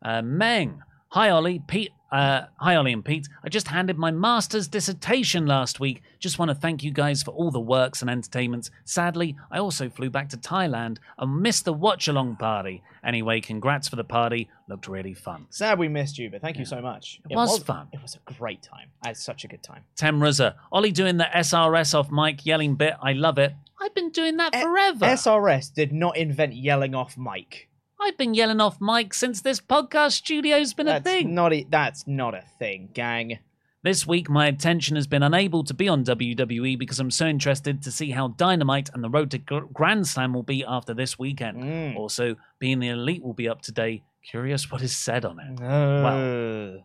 [0.01, 0.82] Uh, Meng.
[1.12, 1.57] Hi, Ollie.
[1.66, 1.91] Pete.
[2.12, 3.28] Uh, hi, Ollie and Pete.
[3.43, 6.03] I just handed my master's dissertation last week.
[6.20, 8.70] Just want to thank you guys for all the works and entertainments.
[8.86, 12.84] Sadly, I also flew back to Thailand and missed the watch along party.
[13.03, 14.49] Anyway, congrats for the party.
[14.68, 15.47] Looked really fun.
[15.49, 17.20] Sad we missed you, but thank you so much.
[17.28, 17.88] It was fun.
[17.91, 18.89] It was a great time.
[19.03, 19.84] I had such a good time.
[19.95, 20.53] Tem Rizza.
[20.72, 22.93] Ollie doing the SRS off mic yelling bit.
[23.01, 23.53] I love it.
[23.82, 25.05] I've been doing that forever.
[25.07, 27.68] SRS did not invent yelling off mic.
[28.01, 31.35] I've been yelling off mic since this podcast studio's been a thing.
[31.35, 33.39] not a, that's not a thing, gang.
[33.81, 37.81] This week, my attention has been unable to be on WWE because I'm so interested
[37.83, 41.17] to see how Dynamite and the Road to Gr- Grand Slam will be after this
[41.17, 41.63] weekend.
[41.63, 41.95] Mm.
[41.95, 44.03] Also, being the Elite will be up today.
[44.21, 45.61] Curious what is said on it.
[45.61, 46.81] Uh,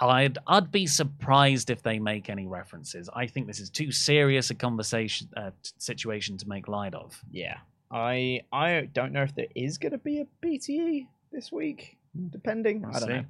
[0.00, 3.08] I'd I'd be surprised if they make any references.
[3.12, 7.20] I think this is too serious a conversation uh, situation to make light of.
[7.30, 7.56] yeah,
[7.90, 11.96] I I don't know if there is going to be a BTE this week.
[12.30, 13.08] Depending, I don't See.
[13.08, 13.24] know.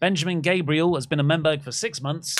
[0.00, 2.36] Benjamin Gabriel has been a member for six months.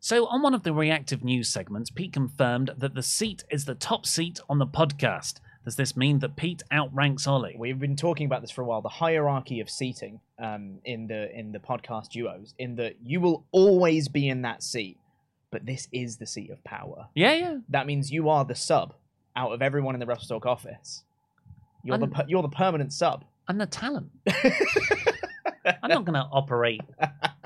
[0.00, 3.74] So, on one of the reactive news segments, Pete confirmed that the seat is the
[3.74, 5.40] top seat on the podcast.
[5.64, 7.56] Does this mean that Pete outranks Ollie?
[7.58, 8.82] We've been talking about this for a while.
[8.82, 13.46] The hierarchy of seating um, in the in the podcast duos, in that you will
[13.50, 14.98] always be in that seat,
[15.50, 17.08] but this is the seat of power.
[17.14, 17.56] Yeah, yeah.
[17.70, 18.92] That means you are the sub
[19.36, 21.02] out of everyone in the Wrestle office.
[21.82, 23.24] You're the I'm- per- you're the permanent sub.
[23.46, 24.10] I'm the talent.
[25.82, 26.80] I'm not going to operate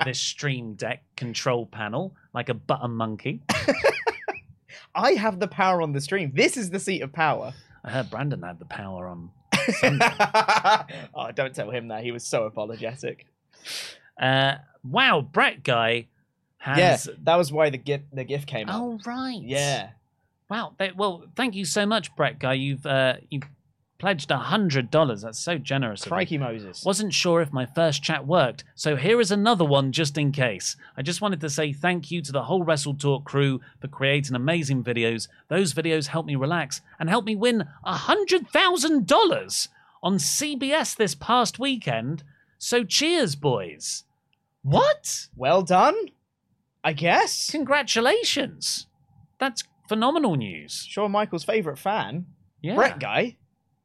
[0.05, 3.43] this Stream Deck control panel like a button monkey.
[4.95, 6.33] I have the power on the stream.
[6.35, 7.53] This is the seat of power.
[7.85, 9.31] I heard Brandon had the power on.
[11.15, 12.03] oh, don't tell him that.
[12.03, 13.27] He was so apologetic.
[14.21, 16.07] Uh, wow, Brett guy
[16.59, 17.07] has.
[17.07, 18.77] Yeah, that was why the gift the gift came up.
[18.81, 19.41] Oh right.
[19.41, 19.91] Yeah.
[20.49, 20.75] Wow.
[20.79, 22.55] They, well, thank you so much, Brett guy.
[22.55, 23.45] You've uh, you've
[23.99, 25.23] pledged a hundred dollars.
[25.23, 26.03] That's so generous.
[26.03, 26.09] of.
[26.09, 26.85] Crikey Moses.
[26.85, 30.77] Wasn't sure if my first chat worked, so here is another one just in case.
[30.97, 34.37] I just wanted to say thank you to the whole Wrestle Talk crew for creating
[34.37, 35.29] amazing videos.
[35.49, 39.69] Those videos help me relax and help me win a hundred thousand dollars
[40.03, 42.23] on CBS this past weekend.
[42.57, 44.05] So cheers, boys.
[44.63, 45.29] What?
[45.37, 45.97] Well done.
[46.85, 47.51] I guess.
[47.51, 48.87] Congratulations.
[49.39, 50.85] That's phenomenal news.
[50.89, 52.27] Shawn Michaels' favorite fan,
[52.61, 52.75] Yeah.
[52.75, 53.37] Brett guy.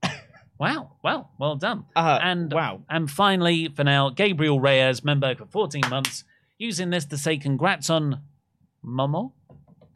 [0.60, 0.92] Wow.
[1.04, 1.86] Well, well done.
[1.96, 2.84] Uh, and wow.
[2.90, 6.24] And finally, for now, Gabriel Reyes, member for 14 months,
[6.58, 8.22] using this to say congrats on
[8.86, 9.34] Momo.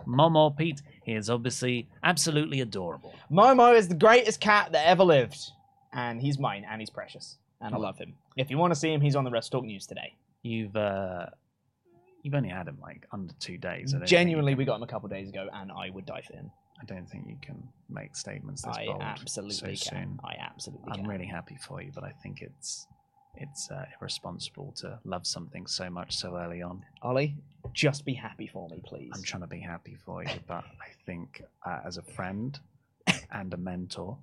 [0.06, 0.82] Momo Pete.
[1.06, 3.14] He is obviously absolutely adorable.
[3.32, 5.38] Momo is the greatest cat that ever lived,
[5.94, 8.16] and he's mine, and he's precious, and I love him.
[8.36, 10.16] If you want to see him, he's on the Wrestle Talk News today.
[10.42, 11.28] You've uh,
[12.28, 13.94] you've only had him like under two days.
[13.96, 16.22] I don't Genuinely, think, we got him a couple days ago, and I would die
[16.22, 16.52] for him.
[16.80, 20.02] I don't think you can make statements this I bold absolutely so can.
[20.02, 20.20] soon.
[20.26, 21.08] I absolutely I'm can.
[21.08, 22.86] really happy for you, but I think it's
[23.38, 26.84] it's uh, irresponsible to love something so much so early on.
[27.02, 27.36] Ollie,
[27.72, 29.12] just be happy for me, please.
[29.16, 32.60] I'm trying to be happy for you, but I think uh, as a friend,
[33.32, 34.18] and a mentor,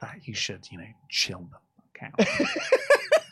[0.00, 2.48] that you should, you know, chill the fuck out.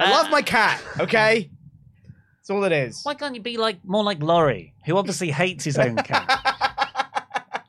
[0.00, 1.50] I love my cat, okay?
[2.36, 3.00] That's all it is.
[3.04, 6.26] Why can't you be like more like Laurie, who obviously hates his own cat?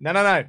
[0.00, 0.44] no, no, no.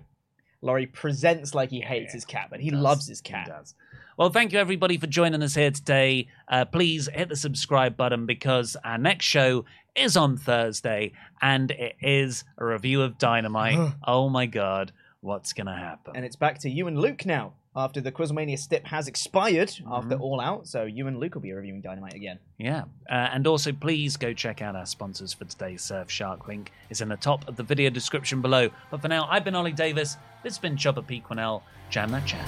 [0.62, 2.80] Laurie presents like he hates his cat, but he does.
[2.80, 3.48] loves his He cat.
[3.48, 3.76] does.
[4.18, 6.28] Well, thank you everybody for joining us here today.
[6.48, 9.66] Uh, please hit the subscribe button because our next show
[9.96, 11.12] is on Thursday
[11.42, 13.94] and it is a review of Dynamite.
[14.08, 16.14] oh my god, what's gonna happen?
[16.16, 19.92] And it's back to you and Luke now after the Quizmania stip has expired Mm-hmm.
[19.92, 20.68] after All Out.
[20.68, 22.40] So you and Luke will be reviewing Dynamite again.
[22.58, 22.84] Yeah.
[23.10, 26.72] Uh, and also, please go check out our sponsors for today's Surfshark link.
[26.90, 28.70] is in the top of the video description below.
[28.92, 30.18] But for now, I've been Ollie Davis.
[30.44, 31.22] This has been Chopper P.
[31.22, 31.62] Quinnell.
[31.90, 32.48] Jam that chat.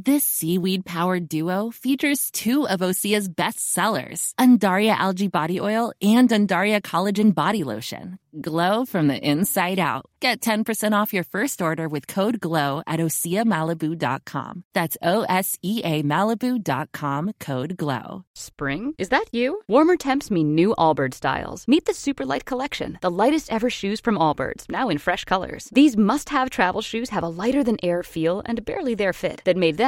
[0.00, 6.28] This seaweed powered duo features two of Osea's best sellers, Undaria Algae Body Oil and
[6.28, 8.20] Undaria Collagen Body Lotion.
[8.40, 10.04] Glow from the inside out.
[10.20, 14.64] Get 10% off your first order with code GLOW at OseaMalibu.com.
[14.74, 18.24] That's O S E A Malibu.com code GLOW.
[18.34, 18.94] Spring?
[18.98, 19.62] Is that you?
[19.66, 21.66] Warmer temps mean new Allbirds styles.
[21.66, 25.68] Meet the Superlight Collection, the lightest ever shoes from Allbirds, now in fresh colors.
[25.72, 29.40] These must have travel shoes have a lighter than air feel and barely there fit
[29.44, 29.87] that made them